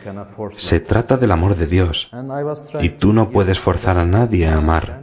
se 0.57 0.81
trata 0.81 1.19
del 1.19 1.33
amor 1.33 1.55
de 1.55 1.67
Dios 1.67 2.11
y 2.81 2.89
tú 2.89 3.13
no 3.13 3.29
puedes 3.29 3.61
forzar 3.61 3.99
a 3.99 4.07
nadie 4.07 4.47
a 4.47 4.57
amar. 4.57 5.03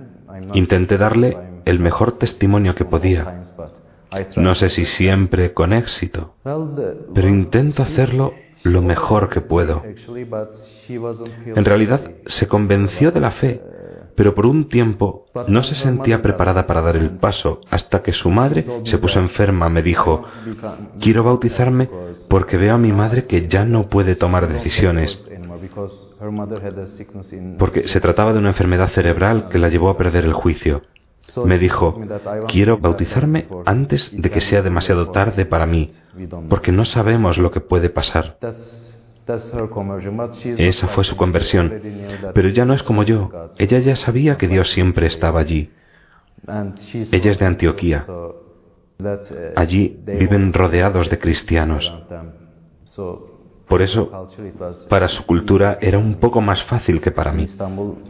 Intenté 0.55 0.97
darle 0.97 1.37
el 1.65 1.79
mejor 1.79 2.17
testimonio 2.17 2.73
que 2.73 2.85
podía, 2.85 3.43
no 4.37 4.55
sé 4.55 4.69
si 4.69 4.85
siempre 4.85 5.53
con 5.53 5.73
éxito, 5.73 6.35
pero 7.13 7.27
intento 7.27 7.83
hacerlo 7.83 8.33
lo 8.63 8.81
mejor 8.81 9.29
que 9.29 9.41
puedo. 9.41 9.83
En 10.87 11.65
realidad 11.65 12.11
se 12.25 12.47
convenció 12.47 13.11
de 13.11 13.19
la 13.19 13.31
fe, 13.31 13.61
pero 14.15 14.33
por 14.33 14.45
un 14.45 14.69
tiempo 14.69 15.25
no 15.47 15.61
se 15.63 15.75
sentía 15.75 16.21
preparada 16.21 16.65
para 16.65 16.81
dar 16.81 16.95
el 16.95 17.11
paso 17.11 17.61
hasta 17.69 18.01
que 18.01 18.13
su 18.13 18.29
madre 18.29 18.65
se 18.83 18.97
puso 18.97 19.19
enferma. 19.19 19.69
Me 19.69 19.83
dijo, 19.83 20.23
quiero 20.99 21.23
bautizarme 21.23 21.89
porque 22.29 22.57
veo 22.57 22.75
a 22.75 22.79
mi 22.79 22.91
madre 22.91 23.25
que 23.25 23.47
ya 23.47 23.65
no 23.65 23.87
puede 23.87 24.15
tomar 24.15 24.47
decisiones, 24.47 25.19
porque 27.57 27.87
se 27.87 27.99
trataba 27.99 28.33
de 28.33 28.39
una 28.39 28.49
enfermedad 28.49 28.89
cerebral 28.89 29.49
que 29.49 29.59
la 29.59 29.69
llevó 29.69 29.89
a 29.89 29.97
perder 29.97 30.25
el 30.25 30.33
juicio. 30.33 30.81
Me 31.45 31.57
dijo, 31.57 31.99
quiero 32.47 32.77
bautizarme 32.77 33.47
antes 33.65 34.11
de 34.15 34.29
que 34.29 34.41
sea 34.41 34.61
demasiado 34.61 35.11
tarde 35.11 35.45
para 35.45 35.65
mí, 35.65 35.91
porque 36.49 36.71
no 36.71 36.85
sabemos 36.85 37.37
lo 37.37 37.51
que 37.51 37.59
puede 37.59 37.89
pasar. 37.89 38.37
Esa 40.57 40.87
fue 40.89 41.03
su 41.03 41.17
conversión. 41.17 41.73
Pero 42.33 42.49
ya 42.49 42.65
no 42.65 42.73
es 42.73 42.83
como 42.83 43.03
yo. 43.03 43.31
Ella 43.57 43.79
ya 43.79 43.95
sabía 43.95 44.37
que 44.37 44.47
Dios 44.47 44.69
siempre 44.71 45.07
estaba 45.07 45.39
allí. 45.39 45.71
Ella 47.11 47.31
es 47.31 47.39
de 47.39 47.45
Antioquía. 47.45 48.05
Allí 49.55 49.99
viven 50.05 50.53
rodeados 50.53 51.09
de 51.09 51.19
cristianos. 51.19 51.91
Por 53.67 53.81
eso, 53.81 54.27
para 54.89 55.07
su 55.07 55.25
cultura 55.25 55.77
era 55.81 55.97
un 55.97 56.15
poco 56.15 56.41
más 56.41 56.63
fácil 56.63 57.01
que 57.01 57.11
para 57.11 57.31
mí. 57.31 57.45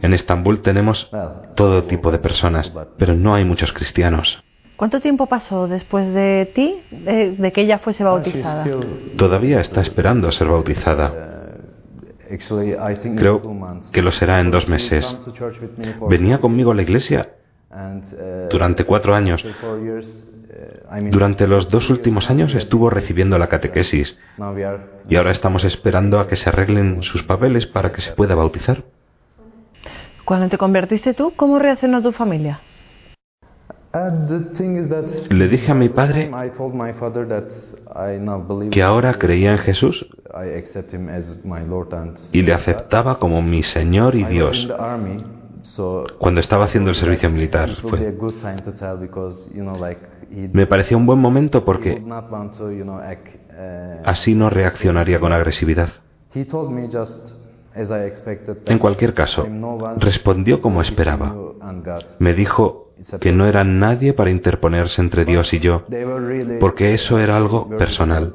En 0.02 0.12
Estambul 0.12 0.60
tenemos 0.60 1.10
todo 1.54 1.84
tipo 1.84 2.10
de 2.10 2.18
personas, 2.18 2.72
pero 2.98 3.14
no 3.14 3.34
hay 3.34 3.44
muchos 3.44 3.72
cristianos. 3.72 4.42
¿Cuánto 4.76 5.00
tiempo 5.00 5.26
pasó 5.26 5.66
después 5.66 6.12
de 6.12 6.52
ti, 6.54 6.82
de, 6.90 7.52
que 7.52 7.62
ella 7.62 7.78
fuese 7.78 8.04
bautizada? 8.04 8.66
Todavía 9.16 9.60
está 9.60 9.80
esperando 9.80 10.28
a 10.28 10.32
ser 10.32 10.48
bautizada. 10.48 11.36
Creo 13.16 13.42
que 13.92 14.02
lo 14.02 14.12
será 14.12 14.40
en 14.40 14.50
dos 14.50 14.68
meses. 14.68 15.18
Venía 16.08 16.38
conmigo 16.38 16.72
a 16.72 16.74
la 16.74 16.82
iglesia 16.82 17.30
durante 18.50 18.84
cuatro 18.84 19.14
años. 19.14 19.42
Durante 21.10 21.46
los 21.46 21.68
dos 21.70 21.90
últimos 21.90 22.30
años 22.30 22.54
estuvo 22.54 22.88
recibiendo 22.90 23.38
la 23.38 23.48
catequesis 23.48 24.18
y 25.08 25.16
ahora 25.16 25.30
estamos 25.30 25.64
esperando 25.64 26.18
a 26.20 26.28
que 26.28 26.36
se 26.36 26.48
arreglen 26.48 27.02
sus 27.02 27.22
papeles 27.22 27.66
para 27.66 27.92
que 27.92 28.00
se 28.00 28.12
pueda 28.12 28.34
bautizar. 28.34 28.82
Cuando 30.24 30.48
te 30.48 30.58
convertiste 30.58 31.14
tú, 31.14 31.32
¿cómo 31.36 31.58
reaccionó 31.58 32.02
tu 32.02 32.12
familia? 32.12 32.60
Le 35.30 35.48
dije 35.48 35.72
a 35.72 35.74
mi 35.74 35.88
padre 35.88 36.30
que 38.70 38.82
ahora 38.82 39.14
creía 39.14 39.52
en 39.52 39.58
Jesús 39.58 40.08
y 42.32 42.42
le 42.42 42.52
aceptaba 42.52 43.18
como 43.18 43.42
mi 43.42 43.62
Señor 43.62 44.14
y 44.14 44.24
Dios. 44.24 44.68
Cuando 46.18 46.40
estaba 46.40 46.64
haciendo 46.64 46.90
el 46.90 46.96
servicio 46.96 47.30
militar 47.30 47.70
me 50.52 50.66
parecía 50.66 50.96
un 50.96 51.06
buen 51.06 51.18
momento 51.18 51.64
porque 51.64 52.02
así 54.04 54.34
no 54.34 54.50
reaccionaría 54.50 55.20
con 55.20 55.32
agresividad. 55.32 55.90
En 58.66 58.78
cualquier 58.78 59.14
caso, 59.14 59.46
respondió 59.98 60.60
como 60.60 60.80
esperaba. 60.80 61.34
Me 62.18 62.34
dijo 62.34 62.86
que 63.20 63.32
no 63.32 63.46
era 63.46 63.64
nadie 63.64 64.14
para 64.14 64.30
interponerse 64.30 65.02
entre 65.02 65.24
Dios 65.24 65.52
y 65.52 65.60
yo, 65.60 65.84
porque 66.60 66.94
eso 66.94 67.18
era 67.18 67.36
algo 67.36 67.68
personal. 67.68 68.34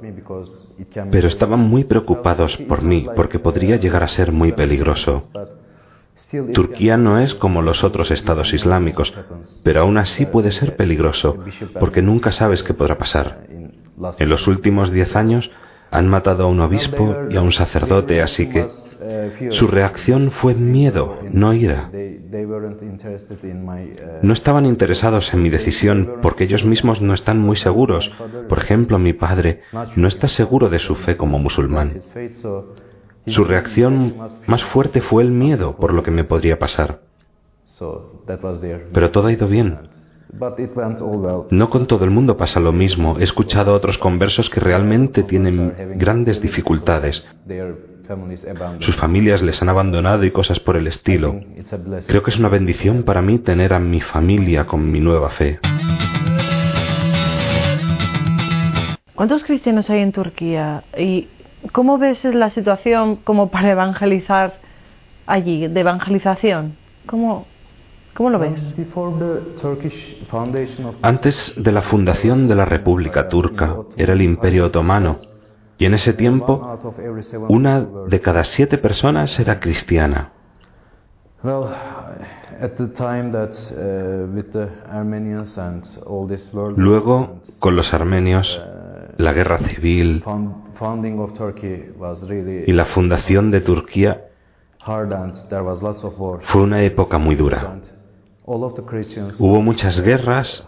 Pero 1.11 1.27
estaban 1.27 1.59
muy 1.59 1.83
preocupados 1.83 2.57
por 2.57 2.83
mí, 2.83 3.07
porque 3.15 3.39
podría 3.39 3.77
llegar 3.77 4.03
a 4.03 4.07
ser 4.07 4.31
muy 4.31 4.51
peligroso. 4.51 5.27
Turquía 6.53 6.97
no 6.97 7.19
es 7.19 7.35
como 7.35 7.61
los 7.61 7.83
otros 7.83 8.11
estados 8.11 8.53
islámicos, 8.53 9.13
pero 9.63 9.81
aún 9.81 9.97
así 9.97 10.25
puede 10.25 10.51
ser 10.51 10.75
peligroso, 10.75 11.37
porque 11.79 12.01
nunca 12.01 12.31
sabes 12.31 12.63
qué 12.63 12.73
podrá 12.73 12.97
pasar. 12.97 13.47
En 14.17 14.29
los 14.29 14.47
últimos 14.47 14.91
diez 14.91 15.15
años 15.15 15.51
han 15.91 16.07
matado 16.07 16.45
a 16.45 16.47
un 16.47 16.61
obispo 16.61 17.15
y 17.29 17.37
a 17.37 17.41
un 17.41 17.51
sacerdote, 17.51 18.21
así 18.21 18.47
que 18.47 18.67
su 19.49 19.67
reacción 19.67 20.31
fue 20.31 20.53
miedo, 20.53 21.17
no 21.31 21.53
ira. 21.53 21.89
No 24.21 24.33
estaban 24.33 24.65
interesados 24.65 25.33
en 25.33 25.41
mi 25.41 25.49
decisión 25.49 26.17
porque 26.21 26.43
ellos 26.43 26.63
mismos 26.63 27.01
no 27.01 27.13
están 27.13 27.39
muy 27.39 27.57
seguros. 27.57 28.11
Por 28.47 28.59
ejemplo, 28.59 28.99
mi 28.99 29.13
padre 29.13 29.61
no 29.95 30.07
está 30.07 30.27
seguro 30.27 30.69
de 30.69 30.79
su 30.79 30.95
fe 30.95 31.17
como 31.17 31.39
musulmán. 31.39 31.97
Su 33.27 33.43
reacción 33.43 34.15
más 34.47 34.63
fuerte 34.63 35.01
fue 35.01 35.23
el 35.23 35.31
miedo 35.31 35.75
por 35.75 35.93
lo 35.93 36.03
que 36.03 36.11
me 36.11 36.23
podría 36.23 36.57
pasar. 36.57 36.99
Pero 38.93 39.11
todo 39.11 39.27
ha 39.27 39.31
ido 39.31 39.47
bien. 39.47 39.77
No 41.51 41.69
con 41.69 41.87
todo 41.87 42.05
el 42.05 42.11
mundo 42.11 42.37
pasa 42.37 42.59
lo 42.59 42.71
mismo. 42.71 43.17
He 43.19 43.23
escuchado 43.23 43.71
a 43.71 43.75
otros 43.75 43.97
conversos 43.97 44.49
que 44.49 44.59
realmente 44.59 45.23
tienen 45.23 45.97
grandes 45.97 46.41
dificultades. 46.41 47.23
Sus 48.79 48.95
familias 48.95 49.41
les 49.41 49.61
han 49.61 49.69
abandonado 49.69 50.23
y 50.25 50.31
cosas 50.31 50.59
por 50.59 50.75
el 50.75 50.87
estilo. 50.87 51.39
Creo 52.07 52.23
que 52.23 52.31
es 52.31 52.39
una 52.39 52.49
bendición 52.49 53.03
para 53.03 53.21
mí 53.21 53.39
tener 53.39 53.73
a 53.73 53.79
mi 53.79 54.01
familia 54.01 54.65
con 54.65 54.91
mi 54.91 54.99
nueva 54.99 55.29
fe. 55.31 55.59
¿Cuántos 59.15 59.43
cristianos 59.43 59.89
hay 59.89 59.99
en 60.01 60.11
Turquía? 60.11 60.83
¿Y 60.97 61.27
cómo 61.71 61.97
ves 61.97 62.23
la 62.25 62.49
situación 62.49 63.17
como 63.17 63.49
para 63.49 63.71
evangelizar 63.71 64.53
allí, 65.25 65.67
de 65.67 65.79
evangelización? 65.79 66.75
¿Cómo, 67.05 67.45
¿Cómo 68.13 68.29
lo 68.29 68.39
ves? 68.39 68.61
Antes 71.01 71.53
de 71.57 71.71
la 71.71 71.81
fundación 71.81 72.47
de 72.47 72.55
la 72.55 72.65
República 72.65 73.27
Turca, 73.29 73.77
era 73.95 74.13
el 74.13 74.21
Imperio 74.21 74.65
Otomano, 74.65 75.17
y 75.77 75.85
en 75.85 75.93
ese 75.93 76.13
tiempo, 76.13 76.77
una 77.49 77.81
de 78.07 78.19
cada 78.19 78.43
siete 78.43 78.77
personas 78.77 79.39
era 79.39 79.59
cristiana. 79.59 80.31
Luego, 86.75 87.41
con 87.59 87.75
los 87.75 87.93
armenios, 87.95 88.61
la 89.17 89.33
guerra 89.33 89.57
civil 89.59 90.23
y 92.67 92.71
la 92.71 92.85
fundación 92.85 93.51
de 93.51 93.61
Turquía 93.61 94.25
fue 96.41 96.61
una 96.61 96.83
época 96.83 97.17
muy 97.17 97.35
dura. 97.35 97.79
Hubo 99.39 99.61
muchas 99.61 100.01
guerras 100.01 100.67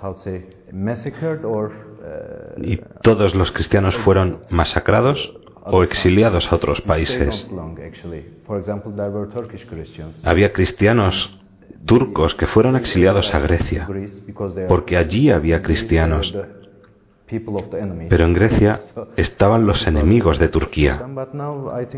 y 2.58 2.78
todos 3.02 3.34
los 3.34 3.52
cristianos 3.52 3.96
fueron 3.98 4.40
masacrados 4.50 5.34
o 5.66 5.84
exiliados 5.84 6.52
a 6.52 6.56
otros 6.56 6.82
países. 6.82 7.48
Había 10.24 10.54
cristianos 10.54 11.42
turcos 11.86 12.36
que 12.36 12.48
fueron 12.48 12.76
exiliados 12.76 13.34
a 13.34 13.40
Grecia, 13.40 13.88
porque 14.68 14.98
allí 14.98 15.30
había 15.32 15.62
cristianos. 15.62 16.36
Pero 18.10 18.26
en 18.26 18.34
Grecia 18.34 18.80
estaban 19.18 19.66
los 19.66 19.88
enemigos 19.88 20.40
de 20.40 20.50
Turquía. 20.50 21.06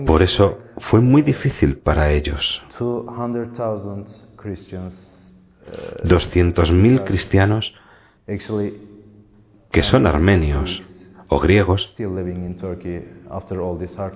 Por 0.06 0.22
eso 0.22 0.60
fue 0.90 1.02
muy 1.02 1.22
difícil 1.22 1.78
para 1.78 2.12
ellos. 2.12 2.62
200.000 6.04 7.04
cristianos 7.04 7.74
que 9.72 9.84
son 9.84 10.08
armenios 10.08 10.82
o 11.28 11.40
griegos, 11.40 11.96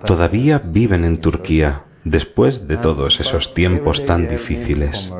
todavía 0.05 0.59
viven 0.59 1.03
en 1.03 1.19
Turquía 1.19 1.85
después 2.03 2.67
de 2.67 2.77
todos 2.77 3.19
esos 3.19 3.53
tiempos 3.53 4.05
tan 4.05 4.27
difíciles. 4.27 5.11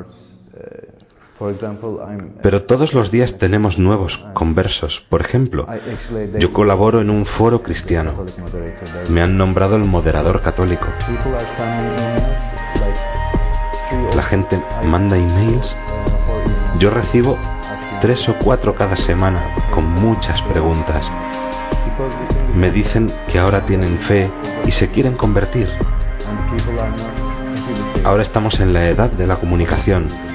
Pero 2.41 2.63
todos 2.63 2.93
los 2.93 3.11
días 3.11 3.37
tenemos 3.37 3.77
nuevos 3.77 4.17
conversos. 4.33 5.05
Por 5.09 5.21
ejemplo, 5.21 5.65
yo 6.37 6.51
colaboro 6.51 6.99
en 6.99 7.09
un 7.09 7.25
foro 7.25 7.63
cristiano. 7.63 8.13
Me 9.09 9.21
han 9.21 9.37
nombrado 9.37 9.77
el 9.77 9.85
moderador 9.85 10.41
católico. 10.41 10.87
La 14.15 14.23
gente 14.23 14.61
manda 14.83 15.17
emails. 15.17 15.75
Yo 16.77 16.89
recibo 16.89 17.37
tres 18.01 18.27
o 18.27 18.35
cuatro 18.43 18.75
cada 18.75 18.95
semana 18.97 19.69
con 19.73 19.85
muchas 19.85 20.41
preguntas. 20.43 21.09
Me 22.53 22.69
dicen 22.69 23.13
que 23.31 23.39
ahora 23.39 23.65
tienen 23.65 23.97
fe 23.99 24.29
y 24.65 24.71
se 24.71 24.89
quieren 24.89 25.15
convertir. 25.15 25.69
Ahora 28.03 28.23
estamos 28.23 28.59
en 28.59 28.73
la 28.73 28.89
edad 28.89 29.09
de 29.11 29.27
la 29.27 29.37
comunicación 29.37 30.28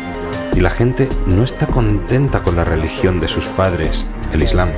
y 0.52 0.60
la 0.60 0.70
gente 0.70 1.08
no 1.26 1.42
está 1.42 1.66
contenta 1.66 2.42
con 2.42 2.56
la 2.56 2.64
religión 2.64 3.20
de 3.20 3.28
sus 3.28 3.44
padres, 3.56 4.06
el 4.32 4.42
Islam, 4.42 4.70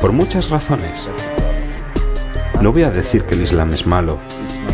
por 0.00 0.12
muchas 0.12 0.50
razones. 0.50 1.08
No 2.60 2.72
voy 2.72 2.82
a 2.82 2.90
decir 2.90 3.24
que 3.24 3.34
el 3.34 3.42
Islam 3.42 3.72
es 3.72 3.86
malo, 3.86 4.18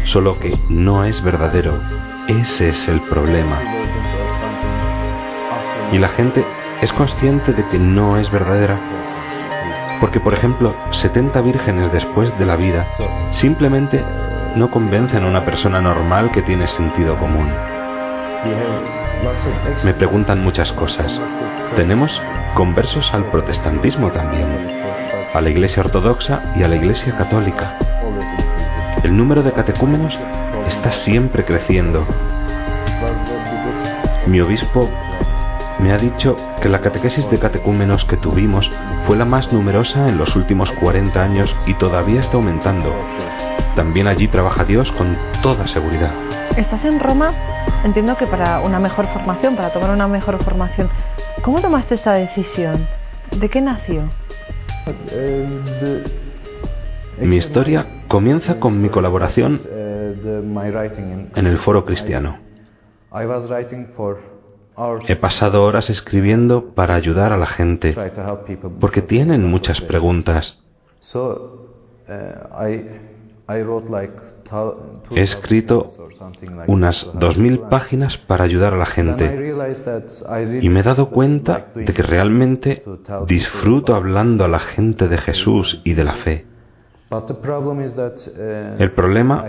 solo 0.05 0.39
que 0.39 0.59
no 0.69 1.05
es 1.05 1.23
verdadero. 1.23 1.81
Ese 2.29 2.71
es 2.71 2.89
el 2.89 3.01
problema. 3.03 3.61
Y 5.93 5.99
la 5.99 6.09
gente 6.09 6.45
es 6.81 6.93
consciente 6.93 7.53
de 7.53 7.67
que 7.69 7.79
no 7.79 8.19
es 8.19 8.31
verdadera. 8.31 8.79
Porque, 10.01 10.21
por 10.21 10.35
ejemplo, 10.35 10.75
70 10.91 11.41
vírgenes 11.43 11.93
después 11.93 12.37
de 12.39 12.47
la 12.47 12.57
vida 12.57 12.87
simplemente 13.31 14.03
no 14.57 14.71
convencen 14.71 15.25
a 15.25 15.29
una 15.29 15.45
persona 15.45 15.81
normal 15.81 16.31
que 16.31 16.43
tiene 16.43 16.67
sentido 16.67 17.19
común. 17.19 17.49
Me 19.85 19.95
preguntan 19.95 20.43
muchas 20.43 20.73
cosas. 20.73 21.21
Tenemos 21.77 22.21
conversos 22.55 23.13
al 23.15 23.31
protestantismo 23.31 24.11
también, 24.11 24.47
a 25.33 25.41
la 25.41 25.51
Iglesia 25.51 25.83
Ortodoxa 25.83 26.53
y 26.57 26.63
a 26.63 26.69
la 26.69 26.77
Iglesia 26.77 27.17
Católica. 27.17 27.79
El 29.03 29.17
número 29.17 29.43
de 29.43 29.53
catecúmenos 29.53 30.19
está 30.67 30.91
siempre 30.91 31.45
creciendo. 31.45 32.07
Mi 34.27 34.41
obispo 34.41 34.89
me 35.81 35.93
ha 35.93 35.99
dicho 35.99 36.37
que 36.61 36.69
la 36.69 36.81
catequesis 36.81 37.29
de 37.31 37.39
catecúmenos 37.39 38.05
que 38.05 38.17
tuvimos 38.17 38.71
fue 39.07 39.17
la 39.17 39.25
más 39.25 39.53
numerosa 39.53 40.09
en 40.09 40.19
los 40.19 40.37
últimos 40.37 40.71
40 40.73 41.21
años 41.21 41.55
y 41.67 41.75
todavía 41.75 42.21
está 42.21 42.37
aumentando. 42.37 42.93
También 43.75 44.07
allí 44.07 44.29
trabaja 44.29 44.65
Dios 44.65 44.93
con 44.93 45.17
toda 45.43 45.67
seguridad. 45.67 46.13
Estás 46.57 46.85
en 46.85 47.01
Roma, 47.01 47.33
entiendo 47.85 48.17
que 48.17 48.27
para 48.27 48.61
una 48.61 48.79
mejor 48.79 49.07
formación, 49.09 49.57
para 49.57 49.73
tomar 49.73 49.91
una 49.91 50.09
mejor 50.09 50.43
formación. 50.45 50.89
¿Cómo 51.43 51.61
tomaste 51.61 51.97
esta 51.97 52.13
decisión? 52.13 52.87
¿De 53.31 53.49
qué 53.49 53.61
nació? 53.61 54.03
Mi 57.19 57.37
historia 57.37 57.87
comienza 58.09 58.59
con 58.59 58.81
mi 58.81 58.89
colaboración 58.89 59.61
en 61.35 61.47
el 61.47 61.59
foro 61.59 61.85
cristiano. 61.85 62.39
He 65.07 65.17
pasado 65.17 65.65
horas 65.65 65.91
escribiendo 65.91 66.75
para 66.75 66.95
ayudar 66.95 67.33
a 67.33 67.37
la 67.37 67.47
gente, 67.47 67.95
porque 68.81 69.03
tienen 69.03 69.45
muchas 69.45 69.81
preguntas. 69.83 70.65
He 75.11 75.21
escrito 75.21 75.89
unas 76.67 77.13
2.000 77.15 77.69
páginas 77.69 78.17
para 78.19 78.45
ayudar 78.45 78.75
a 78.75 78.77
la 78.77 78.87
gente 78.87 79.25
y 80.61 80.69
me 80.69 80.81
he 80.81 80.83
dado 80.83 81.11
cuenta 81.11 81.69
de 81.75 81.93
que 81.93 82.03
realmente 82.03 82.83
disfruto 83.27 83.95
hablando 83.95 84.45
a 84.45 84.49
la 84.49 84.59
gente 84.59 85.09
de 85.09 85.19
Jesús 85.19 85.81
y 85.85 85.95
de 85.95 86.05
la 86.05 86.15
fe. 86.15 86.47
El 88.79 88.93
problema 88.93 89.45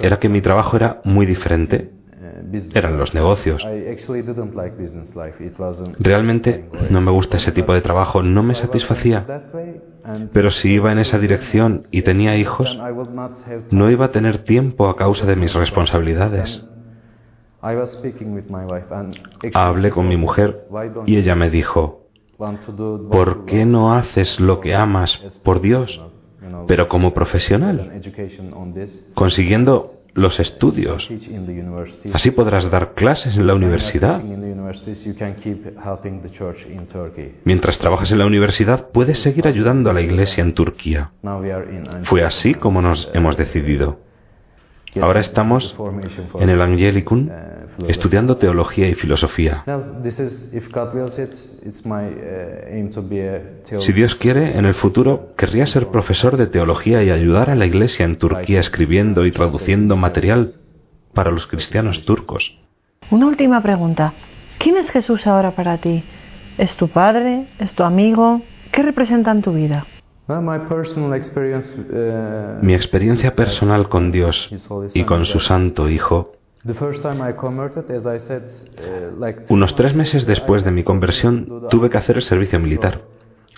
era 0.00 0.18
que 0.18 0.28
mi 0.28 0.40
trabajo 0.40 0.76
era 0.76 1.00
muy 1.04 1.26
diferente 1.26 1.97
eran 2.74 2.98
los 2.98 3.14
negocios. 3.14 3.66
Realmente 5.98 6.68
no 6.90 7.00
me 7.00 7.10
gusta 7.10 7.36
ese 7.36 7.52
tipo 7.52 7.72
de 7.72 7.80
trabajo, 7.80 8.22
no 8.22 8.42
me 8.42 8.54
satisfacía. 8.54 9.26
Pero 10.32 10.50
si 10.50 10.72
iba 10.72 10.92
en 10.92 10.98
esa 10.98 11.18
dirección 11.18 11.86
y 11.90 12.02
tenía 12.02 12.36
hijos, 12.36 12.78
no 13.70 13.90
iba 13.90 14.06
a 14.06 14.12
tener 14.12 14.38
tiempo 14.38 14.88
a 14.88 14.96
causa 14.96 15.26
de 15.26 15.36
mis 15.36 15.54
responsabilidades. 15.54 16.64
Hablé 19.54 19.90
con 19.90 20.08
mi 20.08 20.16
mujer 20.16 20.66
y 21.06 21.16
ella 21.16 21.34
me 21.34 21.50
dijo, 21.50 22.06
¿por 23.10 23.44
qué 23.46 23.64
no 23.64 23.92
haces 23.92 24.40
lo 24.40 24.60
que 24.60 24.74
amas 24.74 25.16
por 25.42 25.60
Dios, 25.60 26.00
pero 26.66 26.88
como 26.88 27.12
profesional? 27.12 28.00
Consiguiendo 29.14 29.97
los 30.18 30.40
estudios. 30.40 31.08
Así 32.12 32.30
podrás 32.30 32.70
dar 32.70 32.94
clases 32.94 33.36
en 33.36 33.46
la 33.46 33.54
universidad. 33.54 34.22
Mientras 37.44 37.78
trabajas 37.78 38.12
en 38.12 38.18
la 38.18 38.26
universidad, 38.26 38.88
puedes 38.92 39.18
seguir 39.20 39.46
ayudando 39.46 39.90
a 39.90 39.94
la 39.94 40.00
iglesia 40.00 40.42
en 40.42 40.54
Turquía. 40.54 41.10
Fue 42.04 42.24
así 42.24 42.54
como 42.54 42.82
nos 42.82 43.10
hemos 43.14 43.36
decidido. 43.36 44.07
Ahora 45.00 45.20
estamos 45.20 45.76
en 46.40 46.48
el 46.48 46.60
Angelicum 46.60 47.28
estudiando 47.86 48.36
teología 48.36 48.88
y 48.88 48.94
filosofía. 48.94 49.64
Si 53.78 53.92
Dios 53.92 54.14
quiere, 54.16 54.58
en 54.58 54.64
el 54.64 54.74
futuro 54.74 55.34
querría 55.36 55.66
ser 55.66 55.88
profesor 55.88 56.36
de 56.36 56.46
teología 56.46 57.02
y 57.02 57.10
ayudar 57.10 57.50
a 57.50 57.54
la 57.54 57.66
iglesia 57.66 58.04
en 58.04 58.16
Turquía 58.16 58.60
escribiendo 58.60 59.24
y 59.26 59.30
traduciendo 59.30 59.96
material 59.96 60.54
para 61.14 61.30
los 61.30 61.46
cristianos 61.46 62.04
turcos. 62.04 62.58
Una 63.10 63.26
última 63.26 63.62
pregunta. 63.62 64.12
¿Quién 64.58 64.76
es 64.76 64.90
Jesús 64.90 65.26
ahora 65.26 65.52
para 65.52 65.78
ti? 65.78 66.02
¿Es 66.58 66.74
tu 66.74 66.88
padre? 66.88 67.46
¿Es 67.58 67.72
tu 67.72 67.84
amigo? 67.84 68.42
¿Qué 68.72 68.82
representa 68.82 69.30
en 69.30 69.42
tu 69.42 69.52
vida? 69.52 69.86
Mi 72.62 72.74
experiencia 72.74 73.34
personal 73.34 73.88
con 73.88 74.12
Dios 74.12 74.50
y 74.94 75.04
con 75.04 75.24
su 75.24 75.40
Santo 75.40 75.88
Hijo 75.88 76.32
unos 79.48 79.74
tres 79.74 79.94
meses 79.94 80.26
después 80.26 80.64
de 80.64 80.70
mi 80.70 80.82
conversión 80.82 81.68
tuve 81.70 81.88
que 81.90 81.98
hacer 81.98 82.16
el 82.16 82.22
servicio 82.22 82.58
militar. 82.58 83.00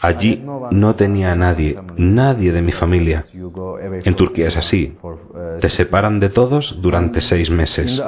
Allí 0.02 0.42
no 0.70 0.94
tenía 0.94 1.32
a 1.32 1.36
nadie, 1.36 1.76
nadie 1.96 2.52
de 2.52 2.62
mi 2.62 2.72
familia. 2.72 3.24
En 3.32 4.14
Turquía 4.14 4.48
es 4.48 4.56
así. 4.56 4.96
Te 5.60 5.68
separan 5.68 6.20
de 6.20 6.30
todos 6.30 6.80
durante 6.80 7.20
seis 7.20 7.50
meses. 7.50 8.02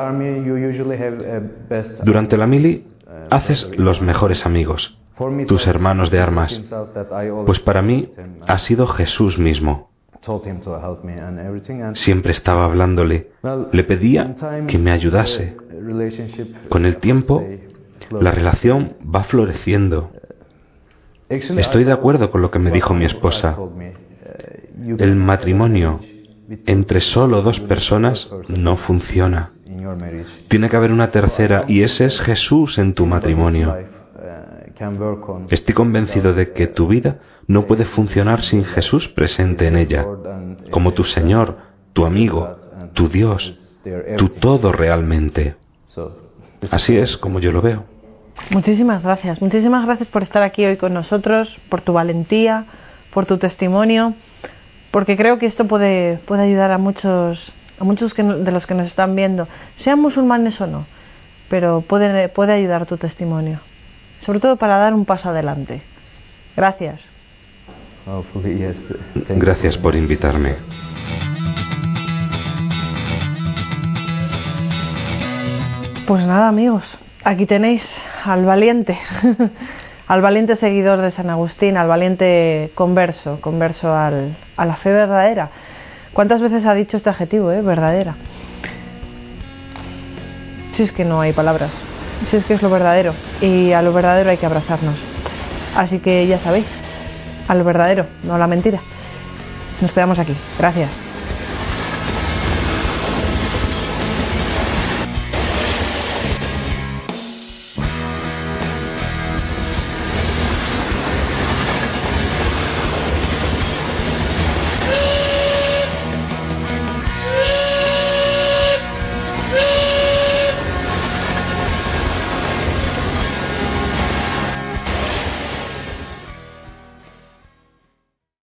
Durante 2.05 2.37
la 2.37 2.47
mili 2.47 2.87
haces 3.31 3.71
los 3.77 4.01
mejores 4.01 4.47
amigos 4.47 4.99
tus 5.47 5.67
hermanos 5.67 6.11
de 6.11 6.21
armas, 6.21 6.63
pues 7.47 7.61
para 7.61 7.83
mí 7.83 8.11
ha 8.47 8.59
sido 8.59 8.87
Jesús 8.87 9.39
mismo. 9.39 9.91
Siempre 11.95 12.33
estaba 12.33 12.65
hablándole, 12.65 13.33
le 13.73 13.85
pedía 13.85 14.35
que 14.69 14.79
me 14.79 14.93
ayudase. 14.93 15.57
Con 16.69 16.87
el 16.87 16.99
tiempo, 16.99 17.43
la 18.11 18.31
relación 18.31 18.95
va 19.03 19.25
floreciendo. 19.25 20.13
Estoy 21.29 21.85
de 21.85 21.93
acuerdo 21.93 22.31
con 22.31 22.43
lo 22.43 22.51
que 22.51 22.59
me 22.59 22.71
dijo 22.71 22.95
mi 22.95 23.05
esposa. 23.05 23.57
El 24.99 25.17
matrimonio 25.17 26.01
entre 26.67 27.01
solo 27.01 27.43
dos 27.43 27.61
personas 27.61 28.31
no 28.49 28.77
funciona. 28.77 29.51
Tiene 30.49 30.69
que 30.69 30.77
haber 30.77 30.93
una 30.93 31.11
tercera 31.11 31.65
y 31.69 31.83
ese 31.83 32.05
es 32.05 32.21
Jesús 32.21 32.79
en 32.79 32.95
tu 32.95 33.07
matrimonio. 33.07 33.75
Estoy 35.51 35.75
convencido 35.75 36.35
de 36.35 36.53
que 36.53 36.67
tu 36.67 36.89
vida 36.89 37.19
no 37.47 37.67
puede 37.67 37.85
funcionar 37.85 38.43
sin 38.43 38.65
Jesús 38.65 39.09
presente 39.09 39.67
en 39.67 39.77
ella, 39.77 40.05
como 40.71 40.93
tu 40.93 41.05
Señor, 41.05 41.59
tu 41.93 42.05
amigo, 42.05 42.57
tu 42.93 43.09
Dios, 43.09 43.59
tu 44.17 44.29
todo 44.29 44.73
realmente. 44.73 45.55
Así 46.71 46.97
es 46.97 47.17
como 47.17 47.39
yo 47.39 47.53
lo 47.53 47.63
veo. 47.63 47.85
Muchísimas 48.51 49.03
gracias, 49.03 49.41
muchísimas 49.41 49.87
gracias 49.87 50.09
por 50.09 50.23
estar 50.23 50.43
aquí 50.43 50.65
hoy 50.65 50.77
con 50.77 50.95
nosotros, 50.95 51.57
por 51.69 51.83
tu 51.83 51.93
valentía, 51.93 52.67
por 53.13 53.27
tu 53.27 53.39
testimonio, 53.39 54.15
porque 54.91 55.17
creo 55.17 55.39
que 55.39 55.47
esto 55.47 55.69
puede, 55.69 56.19
puede 56.27 56.43
ayudar 56.43 56.73
a 56.73 56.79
muchos, 56.79 57.53
a 57.79 57.85
muchos 57.85 58.15
de 58.17 58.53
los 58.53 58.67
que 58.67 58.75
nos 58.75 58.87
están 58.87 59.15
viendo, 59.15 59.47
sean 59.77 60.01
musulmanes 60.01 60.61
o 60.61 60.67
no, 60.67 60.87
pero 61.49 61.83
puede, 61.83 62.29
puede 62.31 62.53
ayudar 62.55 62.87
tu 62.87 62.97
testimonio 62.97 63.61
sobre 64.23 64.41
todo 64.41 64.57
para 64.57 64.79
dar 64.79 64.95
un 64.95 65.05
paso 65.05 65.29
adelante. 65.31 65.83
Gracias. 66.57 67.01
Gracias 69.29 69.79
por 69.79 69.95
invitarme. 69.95 70.57
Pues 76.07 76.27
nada 76.27 76.49
amigos, 76.49 76.85
aquí 77.25 77.47
tenéis 77.47 77.83
al 78.25 78.45
valiente, 78.45 78.99
al 80.09 80.21
valiente 80.21 80.57
seguidor 80.57 81.01
de 81.01 81.13
San 81.13 81.31
Agustín, 81.31 81.77
al 81.77 81.89
valiente 81.89 82.71
converso, 82.75 83.41
converso 83.41 83.95
al, 83.95 84.37
a 84.57 84.67
la 84.67 84.77
fe 84.77 84.91
verdadera. 84.91 85.51
¿Cuántas 86.13 86.43
veces 86.43 86.67
ha 86.67 86.75
dicho 86.75 86.97
este 86.97 87.09
adjetivo, 87.09 87.51
eh? 87.53 87.63
verdadera? 87.63 88.17
Si 90.75 90.83
es 90.83 90.93
que 90.93 91.05
no 91.05 91.21
hay 91.21 91.33
palabras 91.33 91.71
si 92.31 92.37
es 92.37 92.45
que 92.45 92.55
es 92.55 92.63
lo 92.63 92.71
verdadero 92.71 93.15
y 93.41 93.73
a 93.73 93.83
lo 93.83 93.93
verdadero 93.93 94.31
hay 94.31 94.37
que 94.37 94.47
abrazarnos. 94.47 94.97
Así 95.77 95.99
que 95.99 96.27
ya 96.27 96.39
sabéis, 96.41 96.67
a 97.49 97.55
lo 97.55 97.65
verdadero, 97.65 98.07
no 98.23 98.35
a 98.35 98.39
la 98.39 98.47
mentira. 98.47 98.81
Nos 99.81 99.93
quedamos 99.93 100.19
aquí. 100.19 100.37
Gracias. 100.59 101.12